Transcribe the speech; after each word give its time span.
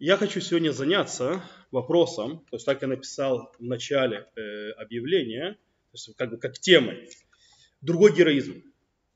Я 0.00 0.16
хочу 0.16 0.40
сегодня 0.40 0.72
заняться 0.72 1.40
вопросом, 1.70 2.40
то 2.50 2.56
есть 2.56 2.66
так 2.66 2.82
я 2.82 2.88
написал 2.88 3.52
в 3.60 3.62
начале 3.62 4.26
э, 4.34 4.70
объявления, 4.72 5.52
то 5.52 5.92
есть 5.92 6.16
как 6.16 6.30
бы 6.30 6.36
как 6.36 6.58
темой, 6.58 7.08
другой 7.80 8.12
героизм. 8.12 8.60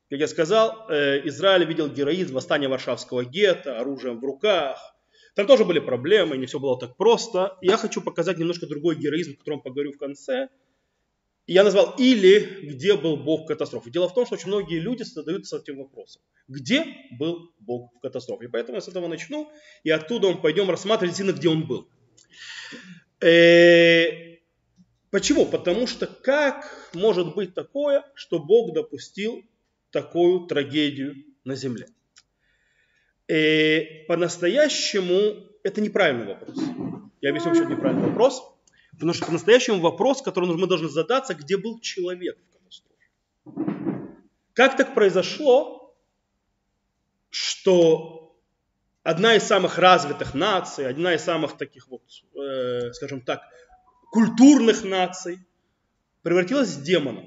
Как 0.08 0.20
я 0.20 0.28
сказал, 0.28 0.88
э, 0.88 1.26
Израиль 1.26 1.66
видел 1.66 1.88
героизм 1.88 2.34
восстания 2.34 2.68
Варшавского 2.68 3.24
гетто, 3.24 3.80
оружием 3.80 4.20
в 4.20 4.24
руках. 4.24 4.78
Там 5.34 5.48
тоже 5.48 5.64
были 5.64 5.80
проблемы, 5.80 6.36
не 6.36 6.46
все 6.46 6.60
было 6.60 6.78
так 6.78 6.96
просто. 6.96 7.58
Я 7.60 7.76
хочу 7.76 8.00
показать 8.00 8.38
немножко 8.38 8.68
другой 8.68 8.94
героизм, 8.94 9.32
о 9.32 9.36
котором 9.36 9.60
поговорю 9.60 9.92
в 9.92 9.98
конце. 9.98 10.48
Я 11.48 11.64
назвал 11.64 11.94
«Или 11.96 12.40
где 12.62 12.94
был 12.94 13.16
Бог 13.16 13.48
катастрофы». 13.48 13.90
Дело 13.90 14.06
в 14.06 14.14
том, 14.14 14.26
что 14.26 14.34
очень 14.34 14.48
многие 14.48 14.80
люди 14.80 15.02
задаются 15.02 15.56
этим 15.56 15.78
вопросом. 15.78 16.20
Где 16.46 16.84
был 17.18 17.54
Бог 17.58 17.90
в 17.94 18.00
катастрофе? 18.00 18.44
И 18.44 18.48
поэтому 18.48 18.76
я 18.76 18.82
с 18.82 18.88
этого 18.88 19.08
начну, 19.08 19.50
и 19.82 19.88
оттуда 19.88 20.28
мы 20.28 20.42
пойдем 20.42 20.68
рассматривать, 20.68 21.16
действительно, 21.16 21.38
где 21.38 21.48
он 21.48 21.66
был. 21.66 21.88
Э, 23.22 24.36
почему? 25.10 25.46
Потому 25.46 25.86
что 25.86 26.06
как 26.06 26.90
может 26.92 27.34
быть 27.34 27.54
такое, 27.54 28.04
что 28.12 28.40
Бог 28.40 28.74
допустил 28.74 29.42
такую 29.90 30.46
трагедию 30.48 31.14
на 31.44 31.54
земле? 31.56 31.86
Э, 33.26 34.04
по-настоящему 34.06 35.46
это 35.62 35.80
неправильный 35.80 36.26
вопрос. 36.26 36.58
Я 37.22 37.30
объясню, 37.30 37.52
почему 37.52 37.64
это 37.64 37.74
неправильный 37.74 38.08
вопрос. 38.08 38.57
Потому 38.98 39.14
что 39.14 39.26
по-настоящему 39.26 39.78
вопрос, 39.78 40.22
который 40.22 40.52
мы 40.56 40.66
должны 40.66 40.88
задаться, 40.88 41.32
где 41.34 41.56
был 41.56 41.78
человек 41.78 42.36
в 42.36 42.52
катастрофе. 42.52 44.08
Как 44.54 44.76
так 44.76 44.92
произошло, 44.92 45.96
что 47.30 48.36
одна 49.04 49.36
из 49.36 49.44
самых 49.44 49.78
развитых 49.78 50.34
наций, 50.34 50.88
одна 50.88 51.14
из 51.14 51.22
самых 51.22 51.56
таких 51.56 51.86
вот, 51.86 52.02
э, 52.34 52.92
скажем 52.92 53.20
так, 53.20 53.42
культурных 54.10 54.82
наций 54.82 55.38
превратилась 56.22 56.70
в 56.70 56.82
демона. 56.82 57.24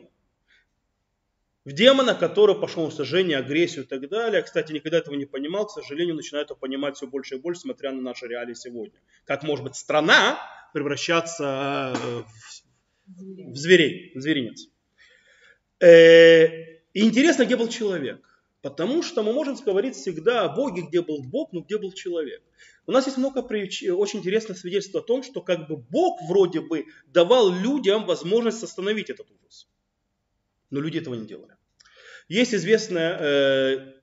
В 1.64 1.72
демона, 1.72 2.16
который 2.16 2.60
пошел 2.60 2.84
на 2.84 2.92
сожжение, 2.92 3.38
агрессию 3.38 3.86
и 3.86 3.88
так 3.88 4.10
далее. 4.10 4.42
Кстати, 4.42 4.74
никогда 4.74 4.98
этого 4.98 5.16
не 5.16 5.26
понимал, 5.26 5.68
к 5.68 5.72
сожалению, 5.72 6.16
начинаю 6.16 6.44
это 6.44 6.56
понимать 6.56 6.98
все 6.98 7.08
больше 7.08 7.36
и 7.36 7.40
больше, 7.40 7.62
смотря 7.62 7.94
на 7.94 8.02
наши 8.02 8.28
реалии 8.28 8.56
сегодня. 8.56 9.00
Как 9.24 9.44
может 9.44 9.64
быть 9.64 9.78
страна 9.78 10.38
превращаться 10.74 11.94
э, 11.96 12.24
в, 13.08 13.56
зверей, 13.56 14.12
в 14.16 14.22
зверинец. 14.22 14.68
Э, 15.80 16.48
и 16.94 17.02
интересно, 17.04 17.46
где 17.46 17.56
был 17.56 17.68
человек. 17.68 18.22
Потому 18.62 19.02
что 19.02 19.24
мы 19.24 19.34
можем 19.34 19.56
говорить 19.56 19.96
всегда 19.96 20.44
о 20.44 20.50
Боге, 20.50 20.84
где 20.84 21.02
был 21.02 21.24
Бог, 21.24 21.52
но 21.52 21.62
где 21.62 21.80
был 21.80 21.92
человек. 21.94 22.44
У 22.86 22.92
нас 22.92 23.08
есть 23.08 23.18
много 23.18 23.40
очень 23.40 24.20
интересных 24.20 24.58
свидетельств 24.58 24.96
о 24.96 25.02
том, 25.02 25.24
что 25.24 25.42
как 25.42 25.68
бы 25.68 25.78
Бог 25.78 26.22
вроде 26.28 26.62
бы 26.62 26.86
давал 27.08 27.52
людям 27.52 28.06
возможность 28.06 28.62
остановить 28.64 29.10
этот 29.10 29.28
ужас. 29.32 29.68
Но 30.70 30.80
люди 30.80 31.00
этого 31.00 31.16
не 31.16 31.26
делали. 31.26 31.56
Есть 32.28 32.54
известное 32.54 33.18
э, 33.20 33.94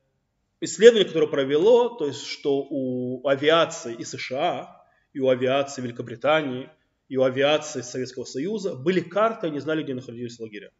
исследование, 0.61 1.07
которое 1.07 1.29
провело, 1.29 1.91
то 1.91 2.07
есть, 2.07 2.27
что 2.27 2.67
у 2.69 3.27
авиации 3.29 3.95
и 3.95 4.05
США 4.05 4.78
и 5.19 5.21
у 5.21 5.31
авиации 5.31 5.83
Великобритании, 5.83 6.71
и 7.09 7.17
у 7.17 7.25
авиации 7.25 7.81
Советского 7.81 8.25
Союза 8.25 8.77
были 8.77 9.01
карты, 9.01 9.49
они 9.49 9.59
знали, 9.59 9.83
где 9.83 9.93
находились 9.93 10.39
лагеря. 10.39 10.71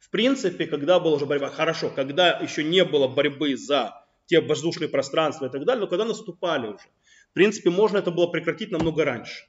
В 0.00 0.08
принципе, 0.08 0.66
когда 0.66 0.98
была 0.98 1.16
уже 1.16 1.26
борьба, 1.26 1.50
хорошо, 1.50 1.90
когда 1.90 2.38
еще 2.38 2.64
не 2.64 2.86
было 2.86 3.06
борьбы 3.06 3.54
за 3.58 4.02
те 4.24 4.40
воздушные 4.40 4.88
пространства 4.88 5.44
и 5.44 5.50
так 5.50 5.66
далее, 5.66 5.82
но 5.82 5.88
когда 5.88 6.06
наступали 6.06 6.68
уже, 6.68 6.88
в 7.30 7.34
принципе, 7.34 7.68
можно 7.68 7.98
это 7.98 8.10
было 8.10 8.28
прекратить 8.28 8.70
намного 8.70 9.04
раньше. 9.04 9.46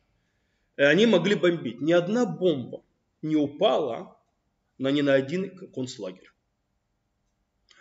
И 0.75 0.81
они 0.81 1.05
могли 1.05 1.35
бомбить. 1.35 1.79
Ни 1.79 1.93
одна 1.93 2.25
бомба 2.25 2.83
не 3.21 3.37
упала 3.37 4.19
на 4.77 4.91
ни 4.91 4.99
на 4.99 5.13
один 5.13 5.71
концлагерь. 5.73 6.33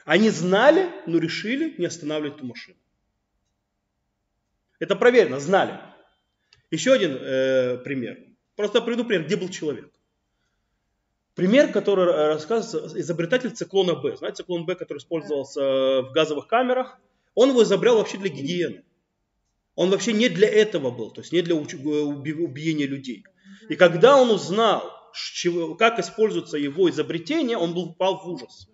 Они 0.04 0.30
знали, 0.30 0.92
но 1.06 1.18
решили 1.18 1.74
не 1.76 1.86
останавливать 1.86 2.36
эту 2.36 2.46
машину. 2.46 2.78
Это 4.78 4.96
проверено, 4.96 5.40
знали. 5.40 5.80
Еще 6.70 6.92
один 6.92 7.16
э, 7.16 7.78
пример. 7.78 8.18
Просто 8.56 8.80
приведу 8.80 9.04
пример, 9.04 9.26
где 9.26 9.36
был 9.36 9.48
человек. 9.48 9.90
Пример, 11.34 11.72
который 11.72 12.04
рассказывается, 12.04 13.00
изобретатель 13.00 13.50
циклона 13.50 13.94
Б. 13.94 14.16
Знаете, 14.16 14.38
циклон 14.38 14.66
Б, 14.66 14.74
который 14.74 14.98
использовался 14.98 15.60
в 16.02 16.12
газовых 16.12 16.48
камерах, 16.48 16.98
он 17.34 17.50
его 17.50 17.62
изобрел 17.62 17.98
вообще 17.98 18.18
для 18.18 18.28
гигиены. 18.28 18.84
Он 19.76 19.90
вообще 19.90 20.12
не 20.12 20.28
для 20.28 20.48
этого 20.48 20.90
был, 20.90 21.12
то 21.12 21.20
есть 21.20 21.32
не 21.32 21.40
для 21.40 21.54
убиения 21.54 22.86
людей. 22.86 23.24
И 23.68 23.76
когда 23.76 24.20
он 24.20 24.30
узнал, 24.30 24.82
как 25.78 26.00
используется 26.00 26.58
его 26.58 26.90
изобретение, 26.90 27.56
он 27.56 27.74
был, 27.74 27.90
упал 27.90 28.18
в 28.18 28.28
ужас. 28.28 28.68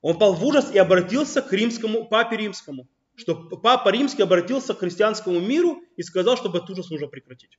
Он 0.00 0.16
пал 0.18 0.34
в 0.34 0.44
ужас 0.44 0.72
и 0.72 0.78
обратился 0.78 1.42
к 1.42 1.52
римскому, 1.52 2.06
папе 2.06 2.36
римскому 2.36 2.88
что 3.16 3.34
Папа 3.34 3.90
Римский 3.90 4.22
обратился 4.22 4.74
к 4.74 4.78
христианскому 4.78 5.40
миру 5.40 5.82
и 5.96 6.02
сказал, 6.02 6.36
чтобы 6.36 6.58
этот 6.58 6.70
ужас 6.70 6.90
нужно 6.90 7.08
прекратить. 7.08 7.58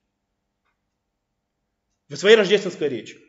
В 2.09 2.15
своей 2.15 2.35
рождественской 2.35 2.89
речи. 2.89 3.19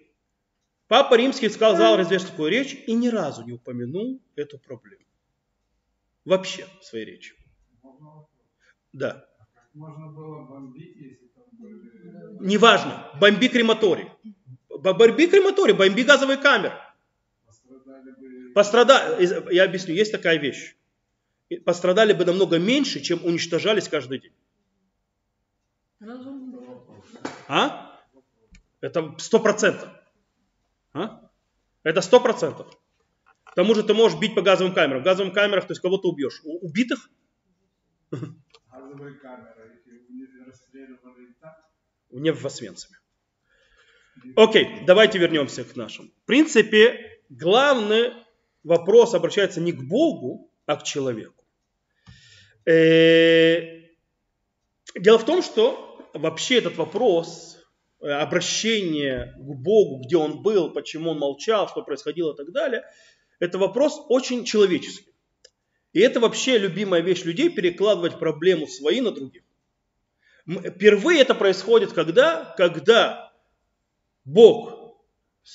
Папа 0.88 1.14
Римский 1.14 1.48
сказал 1.48 1.96
рождественскую 1.96 2.50
речь 2.50 2.74
и 2.86 2.92
ни 2.92 3.08
разу 3.08 3.44
не 3.44 3.52
упомянул 3.52 4.20
эту 4.36 4.58
проблему. 4.58 5.04
Вообще 6.24 6.66
в 6.80 6.84
своей 6.84 7.04
речи. 7.04 7.34
Да. 8.92 9.26
Можно 9.72 10.06
было 10.08 10.44
бомбить, 10.44 10.96
если 10.96 11.26
там 11.28 11.44
были... 11.52 12.46
Неважно. 12.46 13.10
Бомби 13.20 13.48
крематорий. 13.48 14.08
Бомби 14.68 15.26
крематорий, 15.26 15.74
бомби 15.74 16.02
газовые 16.02 16.38
камеры. 16.38 16.74
Пострадали 17.44 18.10
бы... 18.12 18.52
Пострадали. 18.54 19.54
Я 19.54 19.64
объясню, 19.64 19.94
есть 19.94 20.12
такая 20.12 20.38
вещь 20.38 20.76
пострадали 21.58 22.12
бы 22.12 22.24
намного 22.24 22.58
меньше, 22.58 23.00
чем 23.00 23.24
уничтожались 23.24 23.88
каждый 23.88 24.20
день. 24.20 24.32
А? 27.48 28.00
Это 28.80 29.14
сто 29.18 29.40
процентов. 29.40 29.88
А? 30.92 31.30
Это 31.82 32.00
сто 32.00 32.20
процентов. 32.20 32.66
К 33.44 33.54
тому 33.54 33.74
же 33.74 33.82
ты 33.82 33.94
можешь 33.94 34.18
бить 34.18 34.34
по 34.34 34.42
газовым 34.42 34.74
камерам. 34.74 35.02
В 35.02 35.04
газовых 35.04 35.32
камерах, 35.32 35.66
то 35.66 35.72
есть 35.72 35.80
кого-то 35.80 36.08
убьешь. 36.08 36.40
У 36.44 36.66
убитых? 36.66 37.10
Газовые 38.10 39.14
камеры, 39.14 39.82
Не 42.10 42.32
в 42.32 42.44
Освенциме. 42.44 42.98
Окей, 44.36 44.84
давайте 44.86 45.18
вернемся 45.18 45.64
к 45.64 45.76
нашему. 45.76 46.08
В 46.08 46.26
принципе, 46.26 47.20
главный 47.28 48.12
вопрос 48.62 49.14
обращается 49.14 49.60
не 49.60 49.72
к 49.72 49.82
Богу, 49.82 50.50
а 50.66 50.76
к 50.76 50.82
человеку. 50.82 51.43
Э, 52.66 53.82
дело 54.94 55.18
в 55.18 55.24
том, 55.24 55.42
что 55.42 56.10
вообще 56.14 56.58
этот 56.58 56.76
вопрос 56.76 57.58
э, 58.00 58.08
обращение 58.08 59.34
к 59.36 59.54
Богу, 59.54 60.02
где 60.04 60.16
он 60.16 60.42
был, 60.42 60.72
почему 60.72 61.10
он 61.10 61.18
молчал, 61.18 61.68
что 61.68 61.82
происходило 61.82 62.32
и 62.32 62.36
так 62.36 62.52
далее, 62.52 62.84
это 63.40 63.58
вопрос 63.58 64.00
очень 64.08 64.44
человеческий. 64.44 65.12
И 65.92 66.00
это 66.00 66.20
вообще 66.20 66.58
любимая 66.58 67.02
вещь 67.02 67.24
людей, 67.24 67.50
перекладывать 67.50 68.18
проблему 68.18 68.66
свои 68.66 69.00
на 69.00 69.12
других. 69.12 69.42
Впервые 70.46 71.20
это 71.20 71.34
происходит 71.34 71.92
когда? 71.92 72.54
Когда 72.56 73.32
Бог 74.24 74.98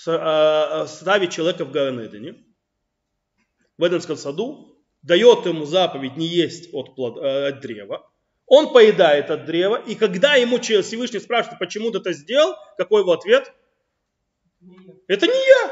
а, 0.07 0.87
ставит 0.87 1.31
человека 1.31 1.65
в 1.65 1.71
Гаганедене, 1.71 2.43
в 3.77 3.87
Эденском 3.87 4.15
саду, 4.15 4.78
дает 5.01 5.45
ему 5.45 5.65
заповедь 5.65 6.17
не 6.17 6.27
есть 6.27 6.73
от, 6.73 6.95
плод, 6.95 7.17
э, 7.17 7.47
от 7.47 7.61
древа, 7.61 8.09
он 8.45 8.73
поедает 8.73 9.29
от 9.29 9.45
древа, 9.45 9.75
и 9.75 9.95
когда 9.95 10.35
ему 10.35 10.59
Всевышний 10.59 11.19
спрашивает, 11.19 11.59
почему 11.59 11.91
ты 11.91 11.99
это 11.99 12.13
сделал, 12.13 12.55
какой 12.77 13.01
его 13.01 13.11
ответ? 13.11 13.53
Это 15.07 15.27
не 15.27 15.33
я, 15.33 15.71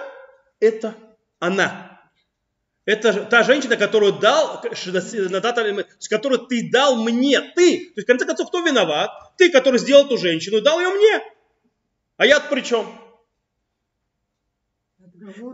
это 0.60 0.96
она. 1.40 2.00
Это 2.86 3.26
та 3.26 3.44
женщина, 3.44 3.76
которую 3.76 4.14
дал, 4.14 4.62
которую 6.10 6.48
ты 6.48 6.70
дал 6.72 6.96
мне, 7.04 7.42
ты. 7.42 7.80
То 7.80 7.94
есть, 7.98 8.04
в 8.04 8.06
конце 8.06 8.26
концов, 8.26 8.48
кто 8.48 8.62
виноват? 8.62 9.12
Ты, 9.38 9.50
который 9.50 9.78
сделал 9.78 10.06
эту 10.06 10.18
женщину, 10.18 10.62
дал 10.62 10.80
ее 10.80 10.90
мне. 10.90 11.22
А 12.16 12.26
я 12.26 12.40
при 12.40 12.62
чем? 12.62 12.88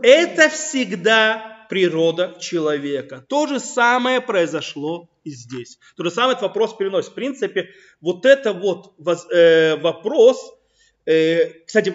Это 0.02 0.48
всегда 0.50 1.53
природа 1.68 2.36
человека. 2.40 3.24
То 3.28 3.46
же 3.46 3.60
самое 3.60 4.20
произошло 4.20 5.08
и 5.24 5.30
здесь. 5.30 5.78
То 5.96 6.04
же 6.04 6.10
самое 6.10 6.32
этот 6.32 6.42
вопрос 6.42 6.76
переносит. 6.76 7.12
В 7.12 7.14
принципе, 7.14 7.70
вот 8.00 8.26
это 8.26 8.52
вот 8.52 8.94
э, 9.30 9.76
вопрос, 9.76 10.54
э, 11.06 11.64
кстати, 11.64 11.94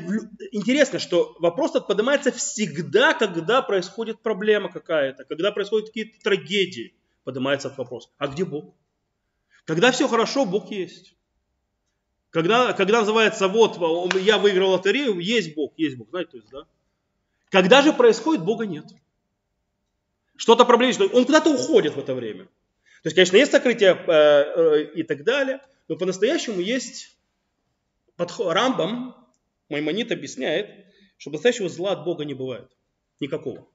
интересно, 0.52 1.00
что 1.00 1.36
вопрос 1.40 1.72
этот 1.72 1.88
поднимается 1.88 2.32
всегда, 2.32 3.14
когда 3.14 3.62
происходит 3.62 4.22
проблема 4.22 4.72
какая-то, 4.72 5.24
когда 5.26 5.52
происходят 5.52 5.88
какие-то 5.88 6.20
трагедии, 6.24 6.94
поднимается 7.24 7.68
этот 7.68 7.80
вопрос. 7.80 8.12
А 8.18 8.28
где 8.28 8.46
Бог? 8.46 8.74
Когда 9.66 9.92
все 9.92 10.08
хорошо, 10.08 10.46
Бог 10.46 10.72
есть. 10.72 11.16
Когда, 12.32 12.74
когда 12.74 13.00
называется, 13.00 13.48
вот, 13.48 14.16
я 14.16 14.38
выиграл 14.38 14.72
лотерею, 14.72 15.20
есть 15.20 15.56
Бог, 15.56 15.74
есть 15.78 15.98
Бог, 15.98 16.10
знаете, 16.10 16.32
то 16.32 16.38
есть, 16.38 16.50
да? 16.50 16.66
Когда 17.50 17.82
же 17.82 17.94
происходит, 17.94 18.44
Бога 18.44 18.66
нет. 18.68 18.86
Что-то 20.40 20.64
проблематично, 20.64 21.06
он 21.08 21.26
куда-то 21.26 21.50
уходит 21.54 21.96
в 21.96 22.00
это 22.00 22.16
время. 22.16 22.46
То 22.46 23.08
есть, 23.08 23.16
конечно, 23.16 23.36
есть 23.36 23.52
сокрытие 23.52 23.92
э, 23.92 24.12
э, 24.12 24.84
и 24.94 25.04
так 25.04 25.26
далее, 25.26 25.62
но 25.90 25.98
по-настоящему 25.98 26.62
есть 26.62 27.18
подход. 28.16 28.54
Рамбам, 28.54 29.18
Маймонит 29.68 30.14
объясняет, 30.14 30.86
что 31.18 31.30
настоящего 31.30 31.68
зла 31.68 31.92
от 31.92 32.06
Бога 32.06 32.24
не 32.24 32.36
бывает. 32.36 32.72
Никакого. 33.20 33.68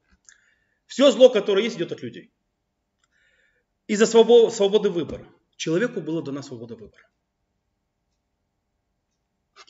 Все 0.87 1.11
зло, 1.11 1.28
которое 1.28 1.62
есть, 1.64 1.76
идет 1.76 1.93
от 1.93 2.02
людей. 2.02 2.32
Из-за 3.87 4.06
свободы, 4.06 4.88
выбора. 4.88 5.28
Человеку 5.56 6.00
было 6.00 6.22
дана 6.22 6.43
свобода 6.43 6.76
выбора. 6.76 7.06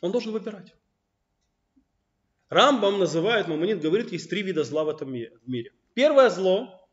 Он 0.01 0.13
должен 0.13 0.31
выбирать. 0.33 0.73
Рамбам 2.51 3.01
называет, 3.01 3.49
Мамонит 3.49 3.81
говорит, 3.81 4.13
есть 4.13 4.31
три 4.31 4.43
вида 4.43 4.63
зла 4.63 4.85
в 4.85 4.89
этом 4.91 5.13
мире. 5.13 5.73
Первое 5.95 6.31
зло– 6.31 6.81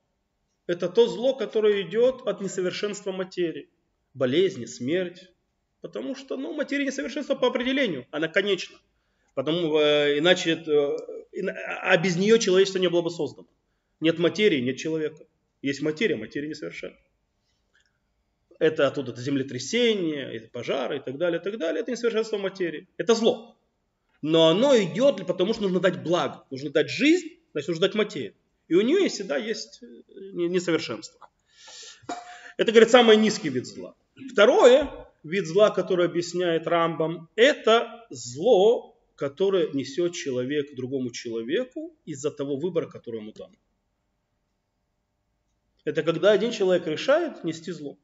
это 0.68 0.90
то 0.90 1.08
зло, 1.08 1.36
которое 1.36 1.82
идет 1.82 2.22
от 2.26 2.42
несовершенства 2.42 3.12
материи. 3.12 3.70
Болезни, 4.14 4.66
смерть. 4.66 5.30
Потому 5.82 6.16
что 6.16 6.38
ну, 6.38 6.54
материя 6.54 6.86
несовершенства 6.86 7.36
по 7.36 7.48
определению, 7.48 8.06
она 8.12 8.28
конечна. 8.28 8.78
Потому, 9.34 9.78
э, 9.80 10.20
иначе, 10.20 10.64
э, 10.66 11.48
а 11.82 11.98
без 11.98 12.18
нее 12.18 12.38
человечество 12.40 12.80
не 12.80 12.90
было 12.90 13.02
бы 13.02 13.10
создано. 13.10 13.48
Нет 14.00 14.20
материи, 14.20 14.60
нет 14.60 14.78
человека. 14.78 15.26
Есть 15.62 15.82
материя, 15.82 16.16
материя 16.16 16.48
несовершенна. 16.48 16.98
Это 18.60 18.88
оттуда 18.88 19.12
это 19.12 19.22
землетрясение, 19.22 20.36
это 20.36 20.50
пожары 20.50 20.98
и 20.98 21.00
так 21.00 21.18
далее, 21.18 21.40
и 21.40 21.44
так 21.44 21.58
далее. 21.58 21.82
Это 21.82 21.92
несовершенство 21.92 22.38
материи. 22.38 22.88
Это 22.98 23.16
зло. 23.16 23.58
Но 24.22 24.50
оно 24.50 24.78
идет, 24.78 25.26
потому 25.26 25.54
что 25.54 25.64
нужно 25.64 25.80
дать 25.80 26.04
благо. 26.04 26.46
Нужно 26.52 26.70
дать 26.70 26.90
жизнь, 26.90 27.40
значит 27.54 27.70
нужно 27.70 27.88
дать 27.88 27.96
материю. 27.96 28.36
И 28.72 28.74
у 28.74 28.80
нее 28.80 29.10
всегда 29.10 29.36
есть 29.36 29.84
э, 29.84 29.86
несовершенство. 30.32 31.28
Это, 32.56 32.72
говорит, 32.72 32.90
самый 32.90 33.18
низкий 33.18 33.50
вид 33.50 33.68
зла. 33.68 33.96
Второе, 34.32 34.90
вид 35.24 35.46
зла, 35.46 35.72
который 35.72 36.06
объясняет 36.06 36.68
Рамбам, 36.68 37.28
это 37.36 38.06
зло, 38.10 38.98
которое 39.18 39.74
несет 39.74 40.14
человек 40.14 40.74
другому 40.74 41.12
человеку 41.12 41.94
из-за 42.06 42.32
того 42.32 42.56
выбора, 42.56 42.88
который 42.88 43.20
ему 43.20 43.34
дан. 43.34 43.54
Это 45.84 46.02
когда 46.02 46.32
один 46.32 46.54
человек 46.54 46.88
решает 46.88 47.44
нести 47.44 47.74
зло. 47.74 47.98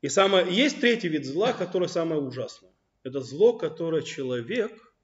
И 0.00 0.08
самое, 0.08 0.46
есть 0.48 0.78
третий 0.78 1.08
вид 1.08 1.26
зла, 1.26 1.52
который 1.52 1.88
самое 1.88 2.20
ужасное. 2.20 2.70
Это 3.02 3.20
зло, 3.20 3.58
которое 3.58 4.02
человек 4.02 4.94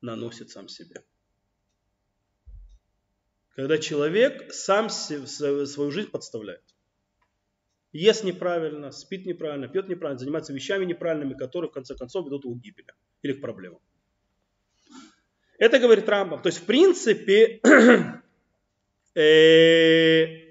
наносит 0.00 0.48
сам 0.48 0.68
себе. 0.68 1.04
Когда 3.54 3.78
человек 3.78 4.52
сам 4.52 4.88
свою 4.88 5.90
жизнь 5.90 6.10
подставляет. 6.10 6.62
Ест 7.92 8.24
неправильно, 8.24 8.90
спит 8.90 9.26
неправильно, 9.26 9.68
пьет 9.68 9.88
неправильно, 9.88 10.18
занимается 10.18 10.54
вещами 10.54 10.86
неправильными, 10.86 11.34
которые 11.34 11.70
в 11.70 11.74
конце 11.74 11.94
концов 11.94 12.24
ведут 12.24 12.44
к 12.44 12.62
гибели 12.62 12.86
или 13.20 13.34
к 13.34 13.42
проблемам. 13.42 13.80
Это 15.58 15.78
говорит 15.78 16.08
Рамбам. 16.08 16.40
То 16.40 16.48
есть, 16.48 16.60
в 16.60 16.64
принципе, 16.64 17.60
э, 19.14 20.42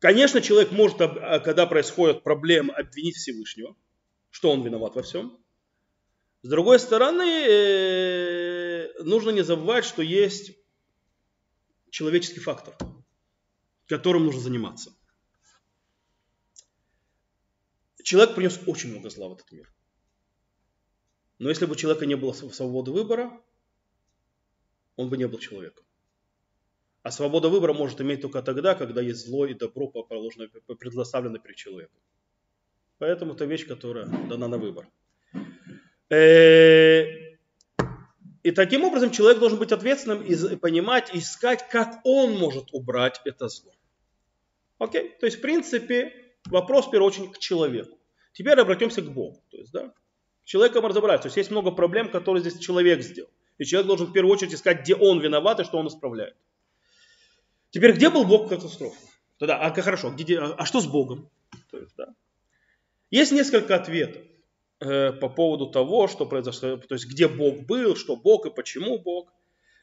Конечно, 0.00 0.40
человек 0.40 0.72
может, 0.72 0.96
когда 0.96 1.66
происходят 1.66 2.22
проблемы, 2.22 2.72
обвинить 2.72 3.16
Всевышнего, 3.16 3.76
что 4.30 4.50
он 4.50 4.62
виноват 4.62 4.96
во 4.96 5.02
всем. 5.02 5.38
С 6.42 6.48
другой 6.48 6.78
стороны, 6.78 7.44
э, 7.46 8.59
нужно 9.02 9.30
не 9.30 9.42
забывать, 9.42 9.84
что 9.84 10.02
есть 10.02 10.52
человеческий 11.90 12.40
фактор, 12.40 12.76
которым 13.86 14.24
нужно 14.24 14.40
заниматься. 14.40 14.94
Человек 18.02 18.34
принес 18.34 18.60
очень 18.66 18.90
много 18.90 19.10
зла 19.10 19.28
в 19.28 19.32
этот 19.34 19.50
мир. 19.52 19.72
Но 21.38 21.48
если 21.48 21.66
бы 21.66 21.72
у 21.72 21.76
человека 21.76 22.06
не 22.06 22.16
было 22.16 22.32
свободы 22.32 22.90
выбора, 22.90 23.30
он 24.96 25.08
бы 25.08 25.16
не 25.16 25.26
был 25.26 25.38
человеком. 25.38 25.84
А 27.02 27.10
свобода 27.10 27.48
выбора 27.48 27.72
может 27.72 28.00
иметь 28.00 28.20
только 28.20 28.42
тогда, 28.42 28.74
когда 28.74 29.00
есть 29.00 29.26
зло 29.26 29.46
и 29.46 29.54
добро 29.54 29.88
положено, 29.88 30.48
предоставлено 30.78 31.38
перед 31.38 31.56
человеком. 31.56 31.98
Поэтому 32.98 33.32
это 33.32 33.46
вещь, 33.46 33.66
которая 33.66 34.06
дана 34.28 34.48
на 34.48 34.58
выбор. 34.58 34.86
Э, 36.10 37.19
и 38.42 38.52
таким 38.52 38.84
образом 38.84 39.10
человек 39.10 39.38
должен 39.38 39.58
быть 39.58 39.72
ответственным 39.72 40.22
и 40.22 40.56
понимать, 40.56 41.10
искать, 41.14 41.68
как 41.68 42.00
он 42.04 42.38
может 42.38 42.72
убрать 42.72 43.20
это 43.24 43.48
зло. 43.48 43.72
Окей? 44.78 45.10
То 45.20 45.26
есть, 45.26 45.38
в 45.38 45.40
принципе, 45.42 46.14
вопрос, 46.46 46.86
в 46.86 46.90
первую 46.90 47.08
очередь, 47.08 47.32
к 47.32 47.38
человеку. 47.38 47.98
Теперь 48.32 48.58
обратимся 48.58 49.02
к 49.02 49.12
Богу. 49.12 49.42
То 49.50 49.58
есть, 49.58 49.72
да, 49.72 49.92
человеком 50.44 50.86
разобраться. 50.86 51.24
То 51.24 51.28
есть, 51.28 51.36
есть 51.36 51.50
много 51.50 51.70
проблем, 51.70 52.10
которые 52.10 52.40
здесь 52.40 52.58
человек 52.58 53.02
сделал. 53.02 53.30
И 53.58 53.64
человек 53.64 53.86
должен 53.86 54.06
в 54.06 54.12
первую 54.12 54.32
очередь 54.32 54.54
искать, 54.54 54.80
где 54.82 54.94
он 54.94 55.20
виноват 55.20 55.60
и 55.60 55.64
что 55.64 55.76
он 55.76 55.88
исправляет. 55.88 56.34
Теперь, 57.70 57.92
где 57.92 58.08
был 58.08 58.24
Бог 58.24 58.46
в 58.46 58.48
катастрофе? 58.48 58.96
Тогда, 59.38 59.58
а 59.58 59.82
хорошо, 59.82 60.10
где, 60.10 60.38
а, 60.38 60.54
а 60.56 60.64
что 60.64 60.80
с 60.80 60.86
Богом? 60.86 61.28
То 61.70 61.78
есть, 61.78 61.94
да. 61.96 62.14
есть 63.10 63.32
несколько 63.32 63.76
ответов 63.76 64.22
э, 64.80 65.12
по 65.12 65.28
поводу 65.28 65.66
того, 65.66 66.08
что 66.08 66.26
произошло, 66.26 66.76
то 66.76 66.94
есть 66.94 67.06
где 67.06 67.28
Бог 67.28 67.66
был, 67.66 67.96
что 67.96 68.16
Бог 68.16 68.46
и 68.46 68.50
почему 68.50 68.98
Бог. 68.98 69.32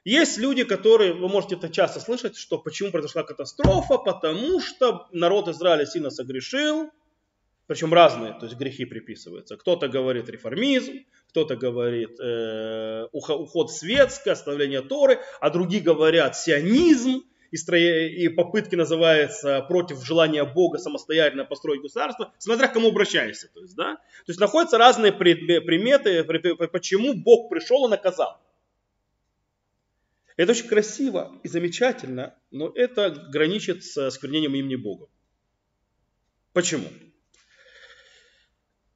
Есть 0.04 0.38
люди, 0.38 0.64
которые, 0.64 1.14
вы 1.14 1.28
можете 1.28 1.56
это 1.56 1.70
часто 1.70 2.00
слышать, 2.00 2.38
что 2.38 2.58
почему 2.58 2.92
произошла 2.92 3.24
катастрофа, 3.24 3.98
потому 3.98 4.62
что 4.62 5.08
народ 5.12 5.50
Израиля 5.50 5.86
сильно 5.86 6.10
согрешил, 6.10 6.90
причем 7.68 7.94
разные, 7.94 8.34
то 8.34 8.46
есть 8.46 8.58
грехи 8.58 8.86
приписываются. 8.86 9.58
Кто-то 9.58 9.90
говорит 9.90 10.30
реформизм, 10.30 11.04
кто-то 11.30 11.58
говорит 11.58 12.18
э, 12.22 13.08
уход 13.12 13.72
светское, 13.72 14.34
оставление 14.34 14.82
Торы, 14.82 15.20
а 15.42 15.50
другие 15.50 15.82
говорят 15.82 16.38
сионизм, 16.38 17.24
и, 17.52 17.58
строя, 17.58 18.08
и 18.08 18.28
попытки 18.30 18.76
называются 18.76 19.62
против 19.62 20.04
желания 20.04 20.44
Бога 20.44 20.78
самостоятельно 20.78 21.46
построить 21.46 21.82
государство, 21.82 22.34
смотря 22.38 22.68
к 22.68 22.74
кому 22.74 22.90
обращаешься. 22.90 23.50
То 23.54 23.62
есть, 23.62 23.76
да? 23.76 23.96
то 23.96 24.30
есть 24.30 24.40
находятся 24.40 24.78
разные 24.78 25.12
приметы, 25.12 26.24
почему 26.68 27.14
Бог 27.14 27.50
пришел 27.50 27.88
и 27.88 27.90
наказал. 27.90 28.40
Это 30.36 30.52
очень 30.52 30.68
красиво 30.68 31.40
и 31.44 31.48
замечательно, 31.48 32.36
но 32.52 32.72
это 32.76 33.10
граничит 33.10 33.84
с 33.84 33.98
осквернением 33.98 34.56
имени 34.56 34.76
Бога. 34.76 35.08
Почему? 36.54 36.88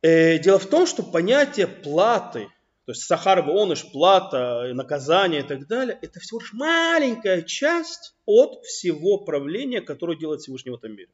Э, 0.03 0.37
дело 0.37 0.59
в 0.59 0.67
том, 0.67 0.85
что 0.85 1.03
понятие 1.03 1.67
платы– 1.67 2.47
то 2.85 2.93
есть 2.93 3.03
Сахар 3.03 3.43
Воныш, 3.43 3.91
плата, 3.91 4.71
наказание 4.73 5.41
и 5.41 5.47
так 5.47 5.67
далее, 5.67 5.97
это 6.01 6.19
всего 6.19 6.39
лишь 6.39 6.53
маленькая 6.53 7.43
часть 7.43 8.15
от 8.25 8.65
всего 8.65 9.19
правления, 9.19 9.81
которое 9.81 10.17
делает 10.17 10.41
Всевышний 10.41 10.71
в 10.71 10.75
этом 10.75 10.93
мире. 10.93 11.11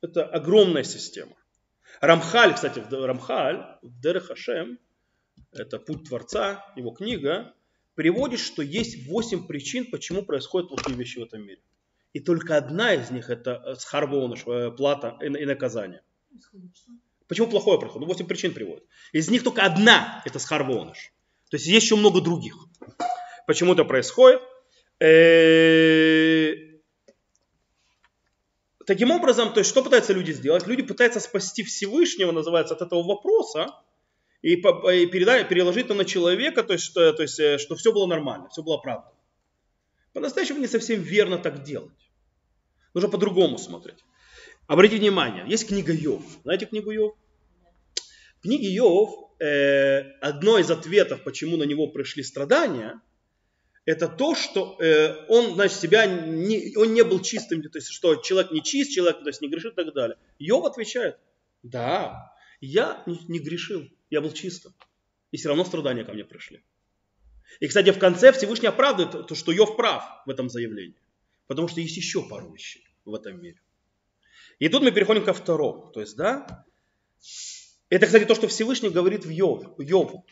Это 0.00 0.24
огромная 0.24 0.82
система. 0.82 1.36
Рамхаль, 2.00 2.54
кстати, 2.54 2.82
Рамхаль, 2.90 3.78
Дер 3.82 4.20
Хашем, 4.20 4.78
это 5.52 5.78
путь 5.78 6.08
Творца, 6.08 6.64
его 6.76 6.90
книга, 6.90 7.54
приводит, 7.94 8.40
что 8.40 8.62
есть 8.62 9.06
восемь 9.06 9.46
причин, 9.46 9.90
почему 9.90 10.22
происходят 10.22 10.68
плохие 10.68 10.96
вещи 10.96 11.18
в 11.18 11.22
этом 11.22 11.42
мире. 11.42 11.60
И 12.12 12.20
только 12.20 12.56
одна 12.56 12.94
из 12.94 13.10
них 13.10 13.30
это 13.30 13.76
схарвоныш, 13.78 14.44
э, 14.46 14.70
плата 14.72 15.16
и 15.20 15.46
наказание. 15.46 16.02
Почему 17.34 17.48
плохое 17.48 17.80
происходит? 17.80 18.06
Ну, 18.06 18.14
8 18.14 18.26
причин 18.28 18.54
приводит. 18.54 18.84
Из 19.10 19.28
них 19.28 19.42
только 19.42 19.62
одна– 19.62 20.22
это 20.24 20.38
схарвоныш. 20.38 21.12
То 21.50 21.56
есть 21.56 21.66
есть 21.66 21.86
еще 21.86 21.96
много 21.96 22.20
других. 22.20 22.54
Почему 23.48 23.72
это 23.72 23.84
происходит? 23.84 24.40
Э, 25.00 26.54
таким 28.86 29.10
образом, 29.10 29.52
то 29.52 29.58
есть 29.58 29.68
что 29.68 29.82
пытаются 29.82 30.12
люди 30.12 30.30
сделать? 30.30 30.68
Люди 30.68 30.84
пытаются 30.84 31.18
спасти 31.18 31.64
Всевышнего, 31.64 32.30
называется, 32.30 32.74
от 32.74 32.82
этого 32.82 33.02
вопроса, 33.02 33.66
и, 34.40 34.54
передать, 34.54 35.48
переложить 35.48 35.86
это 35.86 35.94
на 35.94 36.04
человека, 36.04 36.62
то 36.62 36.74
есть, 36.74 36.84
что, 36.84 37.12
то 37.12 37.22
есть, 37.22 37.40
э, 37.40 37.58
что 37.58 37.74
все 37.74 37.92
было 37.92 38.06
нормально, 38.06 38.48
все 38.50 38.62
было 38.62 38.76
правда. 38.76 39.10
По-настоящему 40.12 40.60
не 40.60 40.68
совсем 40.68 41.02
верно 41.02 41.38
так 41.38 41.64
делать. 41.64 42.10
Нужно 42.94 43.10
по-другому 43.10 43.58
смотреть. 43.58 44.04
Обратите 44.68 45.00
внимание, 45.00 45.44
есть 45.48 45.66
книга 45.66 45.92
Йов. 45.92 46.22
Знаете 46.44 46.66
книгу 46.66 46.92
Йов? 46.92 47.16
Книге 48.44 48.68
Йов 48.74 49.32
э, 49.40 50.00
одно 50.20 50.58
из 50.58 50.70
ответов, 50.70 51.24
почему 51.24 51.56
на 51.56 51.62
него 51.62 51.86
пришли 51.86 52.22
страдания, 52.22 53.00
это 53.86 54.06
то, 54.06 54.34
что 54.34 54.76
э, 54.80 55.24
он, 55.28 55.54
значит, 55.54 55.78
себя 55.78 56.04
не, 56.04 56.76
он 56.76 56.92
не 56.92 57.04
был 57.04 57.22
чистым, 57.22 57.62
то 57.62 57.78
есть, 57.78 57.88
что 57.88 58.16
человек 58.16 58.52
не 58.52 58.62
чист, 58.62 58.92
человек, 58.92 59.20
то 59.20 59.28
есть, 59.28 59.40
не 59.40 59.48
грешит 59.48 59.72
и 59.72 59.76
так 59.76 59.94
далее. 59.94 60.18
Йов 60.38 60.66
отвечает, 60.66 61.16
да, 61.62 62.36
я 62.60 63.02
не, 63.06 63.18
не 63.28 63.38
грешил, 63.38 63.88
я 64.10 64.20
был 64.20 64.30
чистым. 64.30 64.74
И 65.30 65.38
все 65.38 65.48
равно 65.48 65.64
страдания 65.64 66.04
ко 66.04 66.12
мне 66.12 66.24
пришли. 66.26 66.62
И, 67.60 67.66
кстати, 67.66 67.92
в 67.92 67.98
конце 67.98 68.30
Всевышний 68.30 68.68
оправдывает 68.68 69.26
то, 69.26 69.34
что 69.34 69.52
Йов 69.52 69.74
прав 69.74 70.04
в 70.26 70.30
этом 70.30 70.50
заявлении. 70.50 71.00
Потому 71.46 71.68
что 71.68 71.80
есть 71.80 71.96
еще 71.96 72.28
пару 72.28 72.52
вещей 72.52 72.84
в 73.06 73.14
этом 73.14 73.40
мире. 73.42 73.62
И 74.58 74.68
тут 74.68 74.82
мы 74.82 74.92
переходим 74.92 75.24
ко 75.24 75.32
второму. 75.32 75.90
То 75.92 76.00
есть, 76.00 76.14
да, 76.14 76.66
это, 77.94 78.06
кстати, 78.06 78.24
то, 78.24 78.34
что 78.34 78.48
Всевышний 78.48 78.90
говорит 78.90 79.24
в 79.24 79.30
Йов, 79.30 79.78
Йову. 79.78 80.26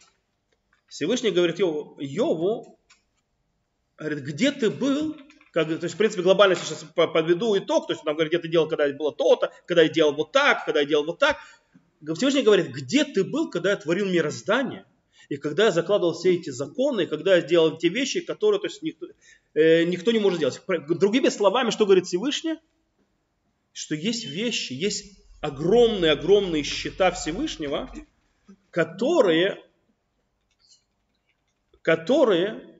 Всевышний 0.88 1.30
говорит 1.30 1.60
Йову, 1.60 1.96
Йову, 2.00 2.76
говорит, 3.96 4.24
где 4.24 4.50
ты 4.50 4.68
был, 4.68 5.16
как, 5.52 5.68
то 5.68 5.84
есть, 5.84 5.94
в 5.94 5.96
принципе, 5.96 6.22
глобально 6.22 6.56
сейчас 6.56 6.84
подведу 6.92 7.56
итог, 7.56 7.86
то 7.86 7.92
есть, 7.92 8.04
он 8.04 8.14
говорит, 8.14 8.32
где 8.32 8.40
ты 8.40 8.48
делал, 8.48 8.66
когда 8.68 8.92
было 8.92 9.14
то-то, 9.14 9.52
когда 9.64 9.82
я 9.82 9.88
делал 9.88 10.12
вот 10.12 10.32
так, 10.32 10.64
когда 10.64 10.80
я 10.80 10.86
делал 10.86 11.04
вот 11.04 11.20
так. 11.20 11.38
Всевышний 12.16 12.42
говорит, 12.42 12.72
где 12.72 13.04
ты 13.04 13.22
был, 13.22 13.48
когда 13.48 13.70
я 13.70 13.76
творил 13.76 14.06
мироздание, 14.06 14.84
и 15.28 15.36
когда 15.36 15.66
я 15.66 15.70
закладывал 15.70 16.14
все 16.14 16.34
эти 16.34 16.50
законы, 16.50 17.02
и 17.02 17.06
когда 17.06 17.36
я 17.36 17.42
сделал 17.42 17.78
те 17.78 17.90
вещи, 17.90 18.22
которые 18.22 18.60
то 18.60 18.66
есть, 18.66 18.82
никто, 18.82 19.06
э, 19.54 19.84
никто 19.84 20.10
не 20.10 20.18
может 20.18 20.38
сделать. 20.38 20.60
Другими 20.98 21.28
словами, 21.28 21.70
что 21.70 21.84
говорит 21.84 22.06
Всевышний? 22.06 22.56
Что 23.72 23.94
есть 23.94 24.24
вещи, 24.24 24.72
есть 24.72 25.21
огромные-огромные 25.42 26.62
счета 26.62 27.10
Всевышнего, 27.10 27.92
которые, 28.70 29.62
которые 31.82 32.72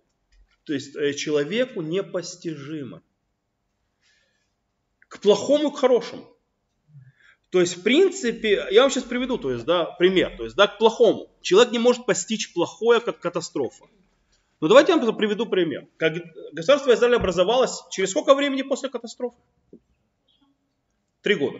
то 0.65 0.73
есть, 0.73 0.97
э, 0.97 1.13
человеку 1.15 1.83
непостижимы. 1.83 3.03
К 5.09 5.21
плохому 5.21 5.71
к 5.71 5.79
хорошему. 5.79 6.27
То 7.51 7.61
есть, 7.61 7.77
в 7.77 7.83
принципе, 7.83 8.67
я 8.71 8.83
вам 8.83 8.91
сейчас 8.91 9.05
приведу, 9.05 9.37
то 9.37 9.51
есть, 9.51 9.67
да, 9.67 9.85
пример, 9.85 10.35
то 10.39 10.45
есть, 10.45 10.57
да, 10.57 10.67
к 10.67 10.79
плохому. 10.79 11.31
Человек 11.43 11.73
не 11.73 11.79
может 11.79 12.07
постичь 12.07 12.55
плохое, 12.55 13.01
как 13.01 13.21
катастрофа. 13.21 13.85
Но 14.61 14.69
давайте 14.69 14.93
я 14.93 14.99
вам 14.99 15.17
приведу 15.17 15.45
пример. 15.45 15.87
Как 15.99 16.15
государство 16.53 16.95
Израиль 16.95 17.17
образовалось 17.17 17.83
через 17.91 18.11
сколько 18.11 18.35
времени 18.35 18.63
после 18.63 18.89
катастрофы? 18.89 19.37
Три 21.21 21.35
года. 21.35 21.59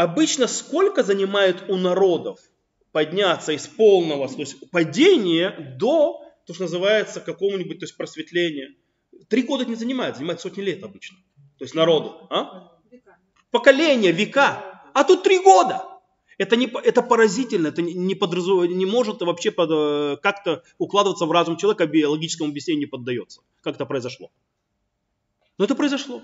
Обычно 0.00 0.46
сколько 0.46 1.02
занимает 1.02 1.68
у 1.68 1.76
народов 1.76 2.40
подняться 2.90 3.52
из 3.52 3.66
полного 3.66 4.26
то 4.30 4.40
есть, 4.40 4.70
падения 4.70 5.76
до, 5.78 6.24
то, 6.46 6.54
что 6.54 6.62
называется, 6.62 7.20
какого-нибудь 7.20 7.80
то 7.80 7.84
есть, 7.84 7.98
просветления? 7.98 8.70
Три 9.28 9.42
года 9.42 9.66
не 9.66 9.74
занимает, 9.74 10.16
занимает 10.16 10.40
сотни 10.40 10.62
лет 10.62 10.82
обычно. 10.82 11.18
То 11.58 11.64
есть 11.64 11.74
народу. 11.74 12.26
А? 12.30 12.78
поколения, 13.50 14.10
века. 14.10 14.80
А 14.94 15.04
тут 15.04 15.22
три 15.22 15.38
года. 15.38 15.84
Это, 16.38 16.56
не, 16.56 16.66
это 16.82 17.02
поразительно, 17.02 17.66
это 17.66 17.82
не, 17.82 18.14
подразумев, 18.14 18.70
не 18.70 18.86
может 18.86 19.20
вообще 19.20 19.50
под, 19.50 19.68
э, 19.70 20.16
как-то 20.22 20.62
укладываться 20.78 21.26
в 21.26 21.30
разум 21.30 21.58
человека, 21.58 21.84
биологическому 21.86 22.48
объяснению 22.48 22.86
не 22.86 22.90
поддается. 22.90 23.42
Как 23.60 23.74
это 23.74 23.84
произошло. 23.84 24.30
Но 25.58 25.66
это 25.66 25.74
произошло. 25.74 26.22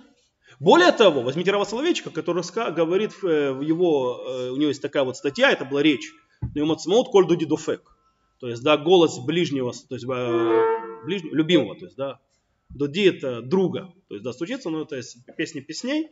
Более 0.59 0.93
того, 0.93 1.23
возьмите 1.23 1.51
Рава 1.51 1.65
Соловейчика, 1.65 2.11
который 2.11 2.43
говорит 2.73 3.13
э, 3.23 3.53
в 3.53 3.61
его, 3.61 4.25
э, 4.27 4.51
у 4.51 4.57
него 4.57 4.69
есть 4.69 4.83
такая 4.83 5.05
вот 5.05 5.17
статья, 5.17 5.51
это 5.51 5.65
была 5.65 5.83
речь, 5.83 6.13
Немацмаут 6.55 7.09
коль 7.09 7.27
дуди 7.27 7.45
дофек. 7.47 7.97
То 8.41 8.49
есть, 8.49 8.63
да, 8.63 8.77
голос 8.77 9.19
ближнего, 9.19 9.73
то 9.73 9.95
есть, 9.95 10.07
ближнего, 10.07 11.35
любимого, 11.35 11.75
то 11.75 11.87
есть, 11.87 11.97
да, 11.97 12.21
дуди 12.69 13.05
это 13.05 13.43
друга, 13.43 13.93
то 14.09 14.15
есть, 14.15 14.25
да, 14.25 14.33
стучится, 14.33 14.71
но 14.71 14.83
это 14.83 15.01
песни 15.37 15.61
песней 15.61 16.11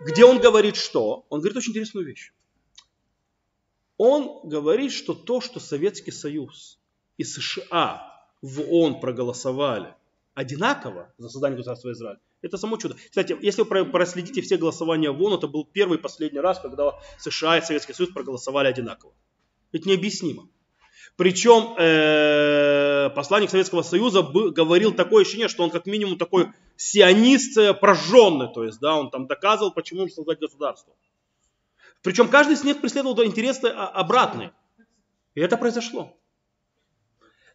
где 0.00 0.24
он 0.24 0.40
говорит 0.40 0.76
что? 0.76 1.26
Он 1.28 1.40
говорит 1.40 1.58
очень 1.58 1.72
интересную 1.72 2.06
вещь. 2.06 2.32
Он 3.98 4.48
говорит, 4.48 4.92
что 4.92 5.12
то, 5.12 5.42
что 5.42 5.60
Советский 5.60 6.10
Союз 6.10 6.78
и 7.18 7.24
США 7.24 8.26
в 8.40 8.62
ООН 8.62 9.00
проголосовали 9.00 9.94
одинаково 10.32 11.12
за 11.18 11.28
создание 11.28 11.58
государства 11.58 11.92
Израиль, 11.92 12.18
это 12.42 12.56
само 12.56 12.76
чудо. 12.76 12.96
Кстати, 13.08 13.36
если 13.40 13.62
вы 13.62 13.84
проследите 13.84 14.40
все 14.40 14.56
голосования 14.56 15.10
в 15.10 15.20
ООН, 15.22 15.38
это 15.38 15.48
был 15.48 15.64
первый 15.64 15.98
и 15.98 16.00
последний 16.00 16.40
раз, 16.40 16.60
когда 16.60 16.98
США 17.18 17.58
и 17.58 17.62
Советский 17.62 17.92
Союз 17.92 18.12
проголосовали 18.12 18.68
одинаково. 18.68 19.12
Это 19.72 19.88
необъяснимо. 19.88 20.48
Причем 21.16 21.74
э, 21.76 23.10
посланник 23.14 23.50
Советского 23.50 23.82
Союза 23.82 24.22
говорил 24.22 24.92
такое 24.92 25.22
ощущение, 25.22 25.48
что 25.48 25.64
он 25.64 25.70
как 25.70 25.86
минимум 25.86 26.16
такой 26.16 26.48
сионист 26.76 27.58
э, 27.58 27.74
прожженный, 27.74 28.48
то 28.52 28.64
есть, 28.64 28.80
да, 28.80 28.96
он 28.96 29.10
там 29.10 29.26
доказывал, 29.26 29.72
почему 29.72 30.00
нужно 30.00 30.14
создать 30.14 30.40
государство. 30.40 30.94
Причем 32.02 32.28
каждый 32.28 32.54
из 32.54 32.64
них 32.64 32.80
преследовал 32.80 33.22
интересы 33.24 33.66
обратные. 33.66 34.52
И 35.34 35.40
это 35.40 35.58
произошло. 35.58 36.16